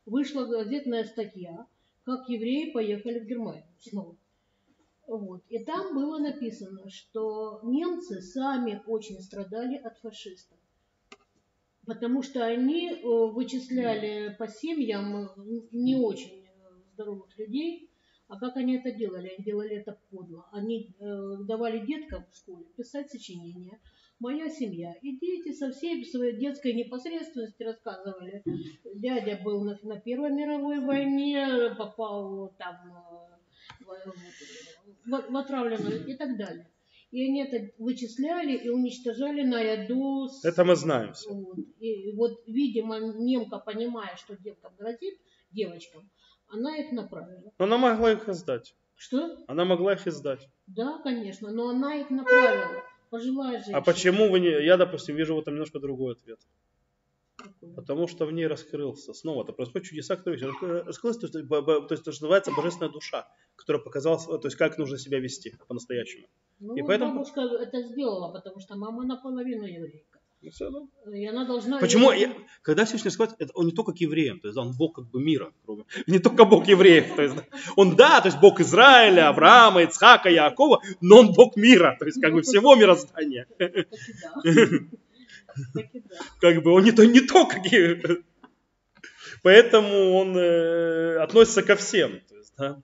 Вышла 0.04 0.46
газетная 0.46 1.04
статья, 1.04 1.66
как 2.04 2.28
евреи 2.28 2.72
поехали 2.72 3.20
в 3.20 3.26
Германию 3.26 3.66
снова. 3.80 4.16
Вот. 5.06 5.42
И 5.48 5.64
там 5.64 5.94
было 5.94 6.18
написано, 6.18 6.90
что 6.90 7.60
немцы 7.62 8.20
сами 8.20 8.82
очень 8.86 9.20
страдали 9.20 9.76
от 9.76 9.96
фашистов. 9.98 10.58
Потому 11.86 12.22
что 12.22 12.44
они 12.44 12.90
э, 12.90 13.00
вычисляли 13.02 14.34
по 14.38 14.46
семьям 14.48 15.30
не 15.70 15.96
очень 15.96 16.47
здоровых 16.98 17.38
людей. 17.38 17.90
А 18.26 18.38
как 18.38 18.56
они 18.56 18.76
это 18.76 18.90
делали? 18.90 19.28
Они 19.28 19.44
делали 19.44 19.76
это 19.76 19.98
подло. 20.10 20.46
Они 20.52 20.94
э, 20.98 21.36
давали 21.46 21.86
деткам 21.86 22.24
в 22.30 22.36
школе 22.36 22.66
писать 22.76 23.10
сочинения. 23.10 23.80
Моя 24.20 24.50
семья. 24.50 24.92
И 25.00 25.16
дети 25.16 25.52
со 25.52 25.70
всей 25.70 26.04
своей 26.04 26.36
детской 26.36 26.74
непосредственности 26.74 27.62
рассказывали. 27.62 28.42
Дядя 28.96 29.40
был 29.42 29.64
на, 29.64 29.78
на 29.82 29.98
Первой 30.00 30.30
мировой 30.30 30.80
войне, 30.80 31.74
попал 31.78 32.52
там 32.58 32.76
э, 33.78 33.84
в, 33.84 35.10
в, 35.10 35.32
в 35.32 35.36
отравленную 35.36 36.06
и 36.06 36.14
так 36.14 36.36
далее. 36.36 36.68
И 37.10 37.24
они 37.26 37.42
это 37.44 37.72
вычисляли 37.78 38.54
и 38.58 38.68
уничтожали 38.68 39.42
наряду 39.42 40.28
с... 40.28 40.44
Это 40.44 40.64
мы 40.64 40.76
знаем. 40.76 41.14
Вот. 41.30 41.56
И 41.80 42.12
вот, 42.12 42.42
видимо, 42.46 42.98
немка, 42.98 43.58
понимая, 43.58 44.14
что 44.16 44.36
девкам 44.36 44.74
грозит, 44.76 45.18
девочкам, 45.50 46.10
она 46.48 46.76
их 46.76 46.92
направила. 46.92 47.52
Но 47.58 47.64
она 47.64 47.78
могла 47.78 48.12
их 48.12 48.28
издать. 48.28 48.74
Что? 48.96 49.38
Она 49.46 49.64
могла 49.64 49.92
их 49.94 50.06
издать. 50.06 50.48
Да, 50.66 51.00
конечно, 51.02 51.50
но 51.50 51.68
она 51.68 51.96
их 51.96 52.10
направила. 52.10 52.82
Пожилая 53.10 53.58
женщина. 53.58 53.78
А 53.78 53.80
почему 53.80 54.28
вы 54.28 54.40
не... 54.40 54.50
Я, 54.64 54.76
допустим, 54.76 55.16
вижу 55.16 55.34
в 55.34 55.38
этом 55.38 55.54
немножко 55.54 55.78
другой 55.78 56.14
ответ. 56.14 56.40
Какой? 57.36 57.72
Потому 57.74 58.08
что 58.08 58.26
в 58.26 58.32
ней 58.32 58.48
раскрылся. 58.48 59.14
Снова 59.14 59.44
это 59.44 59.52
происходит 59.52 59.86
чудеса, 59.86 60.16
которые 60.16 60.44
раскрылся, 60.82 61.20
то 61.20 61.38
есть, 61.38 61.48
то 61.48 61.86
есть 61.90 62.04
то, 62.04 62.12
что 62.12 62.24
называется 62.24 62.50
божественная 62.50 62.90
душа, 62.90 63.28
которая 63.54 63.82
показала, 63.82 64.18
то 64.18 64.48
есть 64.48 64.56
как 64.56 64.76
нужно 64.76 64.98
себя 64.98 65.20
вести 65.20 65.54
по-настоящему. 65.68 66.26
Ну, 66.58 66.74
и 66.74 66.82
поэтому... 66.82 67.12
бабушка 67.12 67.42
это 67.42 67.80
сделала, 67.82 68.32
потому 68.32 68.58
что 68.58 68.76
мама 68.76 69.04
наполовину 69.04 69.64
еврейка. 69.64 70.17
И 70.40 71.26
она 71.26 71.44
должна... 71.44 71.80
Почему? 71.80 72.12
Я, 72.12 72.32
когда 72.62 72.84
Всевышний 72.84 73.08
раскрывает, 73.08 73.36
это 73.40 73.52
он 73.54 73.66
не 73.66 73.72
только 73.72 73.92
к 73.92 73.98
евреям, 73.98 74.38
то 74.38 74.46
есть 74.46 74.56
он 74.56 74.72
Бог 74.76 74.94
как 74.94 75.10
бы 75.10 75.20
мира, 75.20 75.52
не 76.06 76.20
только 76.20 76.44
Бог 76.44 76.68
евреев. 76.68 77.16
То 77.16 77.22
есть, 77.22 77.36
он 77.76 77.96
да, 77.96 78.20
то 78.20 78.28
есть 78.28 78.38
Бог 78.40 78.60
Израиля, 78.60 79.28
Авраама, 79.28 79.82
Ицхака, 79.82 80.30
Якова, 80.30 80.80
но 81.00 81.20
он 81.20 81.32
Бог 81.32 81.56
мира, 81.56 81.96
то 81.98 82.06
есть 82.06 82.20
как 82.20 82.32
бы 82.32 82.42
всего 82.42 82.76
мироздания. 82.76 83.46
Как 86.40 86.62
бы 86.62 86.70
он 86.70 86.84
не, 86.84 86.92
то, 86.92 87.04
не 87.04 87.20
только 87.20 87.60
Поэтому 89.42 90.12
он 90.14 90.36
э, 90.36 91.16
относится 91.18 91.64
ко 91.64 91.74
всем. 91.74 92.20
То 92.28 92.36
есть, 92.36 92.54
да? 92.56 92.80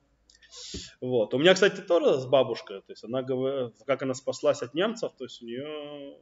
Вот. 1.00 1.34
У 1.34 1.38
меня, 1.38 1.54
кстати, 1.54 1.80
тоже 1.80 2.20
с 2.20 2.26
бабушкой, 2.26 2.80
то 2.80 2.90
есть 2.90 3.04
она 3.04 3.22
говорит, 3.22 3.74
как 3.86 4.02
она 4.02 4.14
спаслась 4.14 4.62
от 4.62 4.74
немцев, 4.74 5.12
то 5.16 5.24
есть 5.24 5.40
у 5.42 5.46
нее 5.46 6.16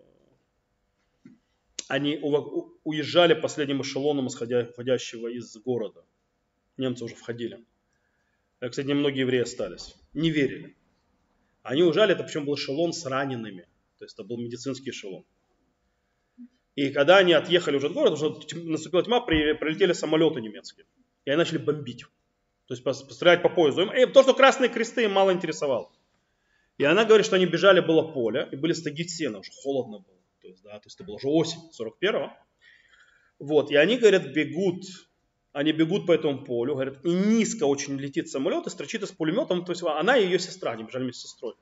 они 1.92 2.18
уезжали 2.84 3.34
последним 3.34 3.82
эшелоном, 3.82 4.28
исходящего 4.28 5.28
из 5.28 5.54
города. 5.58 6.06
Немцы 6.78 7.04
уже 7.04 7.14
входили. 7.14 7.62
Кстати, 8.60 8.86
немногие 8.86 9.20
евреи 9.20 9.42
остались. 9.42 9.94
Не 10.14 10.30
верили. 10.30 10.74
Они 11.62 11.82
уезжали, 11.82 12.14
это 12.14 12.24
причем 12.24 12.46
был 12.46 12.54
эшелон 12.54 12.94
с 12.94 13.04
ранеными. 13.04 13.68
То 13.98 14.06
есть 14.06 14.14
это 14.14 14.24
был 14.24 14.38
медицинский 14.38 14.88
эшелон. 14.88 15.26
И 16.76 16.88
когда 16.88 17.18
они 17.18 17.34
отъехали 17.34 17.76
уже 17.76 17.88
от 17.88 17.92
города, 17.92 18.14
уже 18.14 18.30
наступила 18.62 19.02
тьма, 19.02 19.20
прилетели 19.20 19.92
самолеты 19.92 20.40
немецкие. 20.40 20.86
И 21.26 21.30
они 21.30 21.36
начали 21.36 21.58
бомбить. 21.58 22.06
То 22.68 22.72
есть 22.72 22.82
пострелять 22.82 23.42
по 23.42 23.50
поезду. 23.50 23.82
И 23.92 24.06
то, 24.06 24.22
что 24.22 24.32
красные 24.32 24.70
кресты 24.70 25.04
им 25.04 25.12
мало 25.12 25.30
интересовало. 25.30 25.92
И 26.78 26.84
она 26.84 27.04
говорит, 27.04 27.26
что 27.26 27.36
они 27.36 27.44
бежали, 27.44 27.80
было 27.80 28.00
поле, 28.00 28.48
и 28.50 28.56
были 28.56 28.72
стаги 28.72 29.02
сена, 29.06 29.40
уже 29.40 29.52
холодно 29.62 29.98
было. 29.98 30.21
То 30.42 30.48
есть, 30.48 30.62
да, 30.62 30.72
то 30.78 30.86
есть 30.86 30.96
это 30.96 31.04
была 31.04 31.16
уже 31.16 31.28
осень 31.28 31.60
41-го. 31.78 32.32
Вот, 33.38 33.70
и 33.70 33.76
они, 33.76 33.96
говорят, 33.96 34.32
бегут 34.32 34.84
Они 35.52 35.72
бегут 35.72 36.06
по 36.06 36.12
этому 36.12 36.44
полю, 36.44 36.74
говорят, 36.74 37.04
и 37.04 37.10
низко 37.10 37.64
очень 37.64 37.98
летит 37.98 38.28
самолет 38.28 38.66
и 38.66 38.70
строчит 38.70 39.02
из 39.02 39.12
пулеметом, 39.12 39.64
то 39.64 39.72
есть 39.72 39.82
она 39.82 40.16
и 40.16 40.24
ее 40.24 40.38
сестра, 40.38 40.72
они 40.72 40.84
бежали 40.84 41.04
вместе 41.04 41.26
с 41.26 41.30
сестрой. 41.30 41.54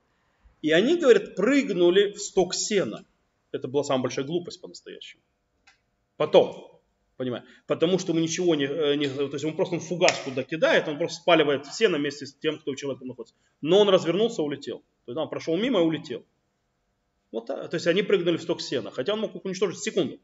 И 0.63 0.71
они, 0.71 0.97
говорят, 0.97 1.35
прыгнули 1.35 2.13
в 2.13 2.21
сток 2.21 2.55
сена. 2.55 3.05
Это 3.53 3.67
была 3.67 3.83
самая 3.83 4.03
большая 4.03 4.25
глупость 4.25 4.61
по-настоящему. 4.61 5.23
Потом, 6.17 6.81
понимаешь, 7.17 7.45
потому 7.67 7.99
что 7.99 8.13
ему 8.13 8.21
ничего 8.21 8.55
не, 8.55 8.67
э, 8.67 8.95
не, 8.97 9.09
то 9.09 9.33
есть 9.33 9.45
он 9.45 9.57
просто 9.57 9.81
фугас 9.81 10.23
туда 10.25 10.45
кидает, 10.45 10.87
он 10.87 10.99
просто 10.99 11.21
спаливает 11.23 11.67
сено 11.67 11.99
вместе 11.99 12.27
с 12.27 12.35
тем, 12.35 12.59
кто 12.59 12.71
у 12.71 12.77
человека 12.77 13.05
находится. 13.05 13.35
Но 13.61 13.81
он 13.81 13.89
развернулся, 13.89 14.43
улетел. 14.43 14.81
То 15.07 15.13
есть 15.13 15.19
он 15.19 15.29
прошел 15.29 15.57
мимо 15.57 15.81
и 15.81 15.83
улетел. 15.83 16.25
Вот 17.33 17.47
так. 17.47 17.71
То 17.71 17.75
есть 17.75 17.87
они 17.87 18.03
прыгнули 18.03 18.37
в 18.37 18.43
сток 18.43 18.61
сена, 18.61 18.91
хотя 18.91 19.13
он 19.15 19.21
мог 19.21 19.45
уничтожить 19.45 19.79
в 19.79 19.83
секунду. 19.83 20.21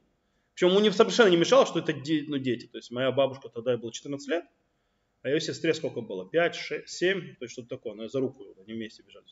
Причем 0.54 0.70
ему 0.70 0.90
совершенно 0.92 1.28
не 1.28 1.36
мешало, 1.36 1.66
что 1.66 1.80
это 1.80 1.92
ну, 1.92 2.38
дети. 2.38 2.66
То 2.66 2.78
есть 2.78 2.90
моя 2.90 3.12
бабушка 3.12 3.48
тогда 3.48 3.72
ей 3.72 3.78
было 3.78 3.92
14 3.92 4.26
лет, 4.28 4.44
а 5.22 5.28
ее 5.28 5.40
сестре 5.40 5.74
сколько 5.74 6.00
было? 6.00 6.28
5, 6.28 6.54
6, 6.54 6.88
7, 6.88 7.36
то 7.36 7.44
есть 7.44 7.52
что-то 7.52 7.68
такое. 7.68 7.92
Она 7.92 8.08
за 8.08 8.20
руку, 8.20 8.42
они 8.64 8.72
вместе 8.74 9.02
бежали. 9.02 9.26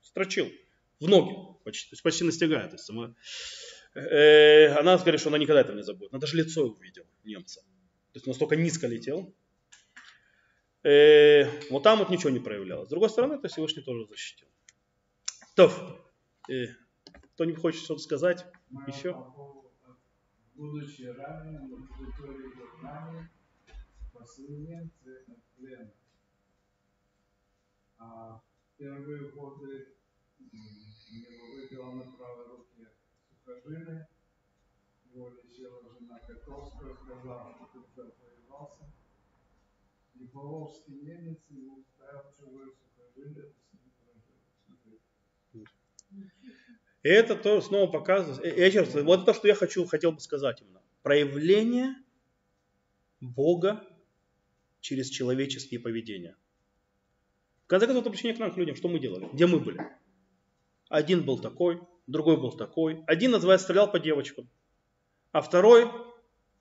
Строчил 0.00 0.50
в 0.98 1.08
ноги, 1.08 1.34
почти, 1.64 1.90
то 1.90 1.94
есть 1.94 2.02
почти 2.02 2.24
настигает. 2.24 2.70
То 2.70 2.74
есть 2.76 2.84
сама... 2.84 3.14
э, 3.94 4.68
она 4.68 4.96
говорит, 4.96 5.20
что 5.20 5.28
она 5.28 5.38
никогда 5.38 5.60
этого 5.60 5.76
не 5.76 5.82
забудет. 5.82 6.12
Она 6.12 6.20
даже 6.20 6.36
лицо 6.36 6.62
увидела 6.62 7.06
немца. 7.24 7.60
То 8.12 8.16
есть 8.16 8.26
настолько 8.26 8.56
низко 8.56 8.86
летел. 8.86 9.34
Э, 10.82 11.44
вот 11.68 11.82
там 11.82 11.98
вот 11.98 12.10
ничего 12.10 12.30
не 12.30 12.40
проявлялось. 12.40 12.86
С 12.86 12.90
другой 12.90 13.10
стороны, 13.10 13.34
это 13.34 13.48
Всевышний 13.48 13.82
тоже 13.82 14.06
защитил. 14.06 14.48
То, 15.54 15.70
э, 16.48 16.68
кто-нибудь 17.39 17.61
хочет 17.61 17.81
что-то 17.83 18.01
сказать? 18.01 18.45
Еще? 18.87 19.15
будучи 20.55 21.03
раненим 21.03 21.69
на 21.71 21.87
території 21.87 22.47
В'єтнамі, 22.47 23.27
спасли 24.09 24.49
немцы 24.49 25.25
от 25.27 25.43
плена. 25.55 25.91
А 27.97 28.39
первые 28.77 29.31
годы 29.31 29.87
у 30.39 31.15
него 31.15 31.45
выбила 31.55 31.91
на 31.93 32.11
правой 32.11 32.47
руке 32.47 32.91
сухожилие. 33.29 34.07
Его 35.13 35.29
лечила 35.29 35.81
жена 35.99 36.19
Котовская, 36.19 36.95
сказала, 36.95 37.55
что 37.55 37.65
ты 37.73 37.79
уже 37.79 38.13
воевался. 38.21 38.85
И 40.15 40.27
волжский 40.33 40.95
немец 40.95 41.39
ему 41.49 41.83
ставил 41.83 42.23
чужое 42.37 42.69
сухожилие, 42.71 43.43
то 43.43 43.59
с 43.59 43.73
ним 43.73 43.91
прожил. 43.99 44.99
И 47.02 47.08
это 47.08 47.34
то 47.34 47.60
снова 47.60 47.90
показывает, 47.90 48.56
я 48.58 48.70
честно, 48.70 49.02
вот 49.02 49.24
то, 49.24 49.32
что 49.32 49.48
я 49.48 49.54
хочу, 49.54 49.86
хотел 49.86 50.12
бы 50.12 50.20
сказать 50.20 50.60
именно. 50.60 50.82
Проявление 51.02 51.94
Бога 53.20 53.82
через 54.80 55.08
человеческие 55.08 55.80
поведения. 55.80 56.36
В 57.64 57.68
конце 57.68 57.86
концов, 57.86 58.02
это 58.02 58.10
обращение 58.10 58.36
к 58.36 58.40
нам, 58.40 58.52
к 58.52 58.56
людям, 58.56 58.76
что 58.76 58.88
мы 58.88 58.98
делали, 58.98 59.28
где 59.32 59.46
мы 59.46 59.60
были. 59.60 59.80
Один 60.88 61.24
был 61.24 61.38
такой, 61.38 61.80
другой 62.06 62.36
был 62.36 62.52
такой. 62.52 63.02
Один, 63.06 63.30
называется, 63.30 63.64
стрелял 63.64 63.90
по 63.90 63.98
девочкам, 63.98 64.50
а 65.32 65.40
второй 65.40 65.90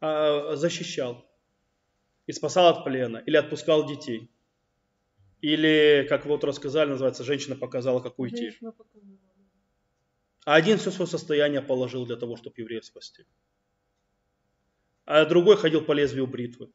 э, 0.01 0.55
защищал 0.55 1.25
и 2.27 2.31
спасал 2.31 2.67
от 2.67 2.85
плена 2.85 3.17
или 3.17 3.35
отпускал 3.35 3.87
детей. 3.87 4.29
Или, 5.41 6.05
как 6.07 6.25
вот 6.25 6.43
рассказали, 6.43 6.89
называется, 6.89 7.23
женщина 7.23 7.55
показала, 7.55 8.01
как 8.01 8.19
уйти. 8.19 8.51
Женщина 8.51 8.71
показала. 8.71 9.28
А 10.49 10.55
один 10.55 10.79
все 10.79 10.89
свое 10.89 11.07
состояние 11.07 11.61
положил 11.61 12.07
для 12.07 12.15
того, 12.15 12.35
чтобы 12.35 12.55
евреев 12.57 12.83
спасти. 12.83 13.23
А 15.05 15.23
другой 15.25 15.57
ходил 15.57 15.85
по 15.85 15.91
лезвию 15.91 16.25
бритвы. 16.25 16.71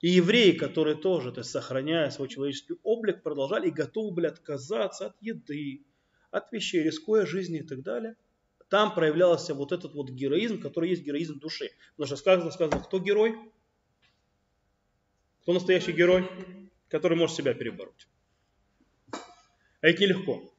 И 0.00 0.08
евреи, 0.08 0.50
которые 0.50 0.96
тоже, 0.96 1.30
то 1.30 1.42
есть 1.42 1.50
сохраняя 1.52 2.10
свой 2.10 2.26
человеческий 2.26 2.74
облик, 2.82 3.22
продолжали 3.22 3.68
и 3.68 3.70
готовы 3.70 4.12
были 4.12 4.26
отказаться 4.26 5.06
от 5.06 5.22
еды, 5.22 5.84
от 6.32 6.50
вещей, 6.50 6.82
рискуя 6.82 7.24
жизнью 7.24 7.62
и 7.62 7.64
так 7.64 7.82
далее. 7.82 8.16
Там 8.68 8.92
проявлялся 8.92 9.54
вот 9.54 9.70
этот 9.70 9.94
вот 9.94 10.10
героизм, 10.10 10.60
который 10.60 10.90
есть 10.90 11.04
героизм 11.04 11.38
души. 11.38 11.70
Потому 11.92 12.08
что 12.08 12.16
сказано, 12.16 12.50
сказано, 12.50 12.82
кто 12.82 12.98
герой? 12.98 13.38
Кто 15.42 15.52
настоящий 15.52 15.92
герой? 15.92 16.28
Который 16.88 17.16
может 17.16 17.36
себя 17.36 17.54
перебороть. 17.54 18.08
А 19.12 19.86
это 19.86 20.02
нелегко. 20.02 20.49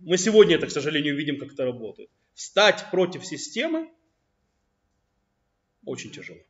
Мы 0.00 0.16
сегодня 0.16 0.56
это, 0.56 0.66
к 0.66 0.70
сожалению, 0.70 1.16
видим, 1.16 1.38
как 1.38 1.52
это 1.52 1.64
работает. 1.64 2.10
Встать 2.34 2.90
против 2.90 3.24
системы 3.24 3.90
очень 5.84 6.10
тяжело. 6.10 6.40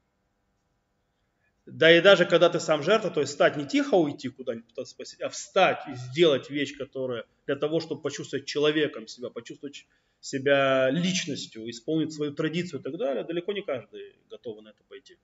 Да 1.66 1.96
и 1.96 2.00
даже 2.00 2.24
когда 2.24 2.48
ты 2.48 2.58
сам 2.58 2.82
жертва, 2.82 3.10
то 3.10 3.20
есть 3.20 3.32
встать 3.32 3.56
не 3.56 3.66
тихо 3.66 3.94
уйти 3.94 4.28
куда-нибудь 4.28 4.68
пытаться 4.68 4.92
спасти, 4.92 5.22
а 5.22 5.28
встать 5.28 5.82
и 5.88 5.94
сделать 5.94 6.50
вещь, 6.50 6.76
которая 6.76 7.26
для 7.46 7.56
того, 7.56 7.80
чтобы 7.80 8.02
почувствовать 8.02 8.46
человеком 8.46 9.06
себя, 9.06 9.30
почувствовать 9.30 9.86
себя 10.20 10.90
личностью, 10.90 11.68
исполнить 11.70 12.12
свою 12.12 12.32
традицию 12.32 12.80
и 12.80 12.82
так 12.82 12.96
далее, 12.96 13.24
далеко 13.24 13.52
не 13.52 13.62
каждый 13.62 14.14
готов 14.28 14.62
на 14.62 14.70
это 14.70 14.82
пойти. 14.88 15.16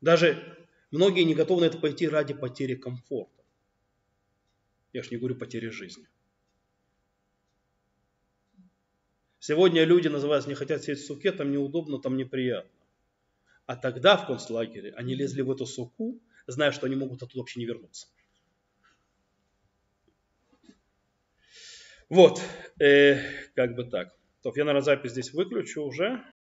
Даже 0.00 0.66
многие 0.90 1.22
не 1.22 1.34
готовы 1.34 1.62
на 1.62 1.66
это 1.66 1.78
пойти 1.78 2.08
ради 2.08 2.32
потери 2.32 2.74
комфорта. 2.74 3.42
Я 4.92 5.02
же 5.02 5.10
не 5.10 5.18
говорю 5.18 5.36
потери 5.36 5.68
жизни. 5.68 6.06
Сегодня 9.40 9.84
люди, 9.84 10.06
называются, 10.06 10.50
не 10.50 10.54
хотят 10.54 10.82
сидеть 10.82 10.98
в 10.98 11.06
суке, 11.06 11.32
там 11.32 11.50
неудобно, 11.50 11.98
там 11.98 12.18
неприятно. 12.18 12.70
А 13.64 13.74
тогда 13.74 14.18
в 14.18 14.26
концлагере 14.26 14.92
они 14.92 15.14
лезли 15.14 15.40
в 15.40 15.50
эту 15.50 15.64
суку, 15.64 16.20
зная, 16.46 16.72
что 16.72 16.86
они 16.86 16.94
могут 16.94 17.22
оттуда 17.22 17.38
вообще 17.38 17.58
не 17.58 17.64
вернуться. 17.64 18.08
Вот, 22.10 22.42
э, 22.80 23.18
как 23.54 23.74
бы 23.76 23.84
так. 23.84 24.14
То, 24.42 24.52
я, 24.56 24.64
наверное, 24.64 24.82
запись 24.82 25.12
здесь 25.12 25.32
выключу 25.32 25.84
уже. 25.84 26.22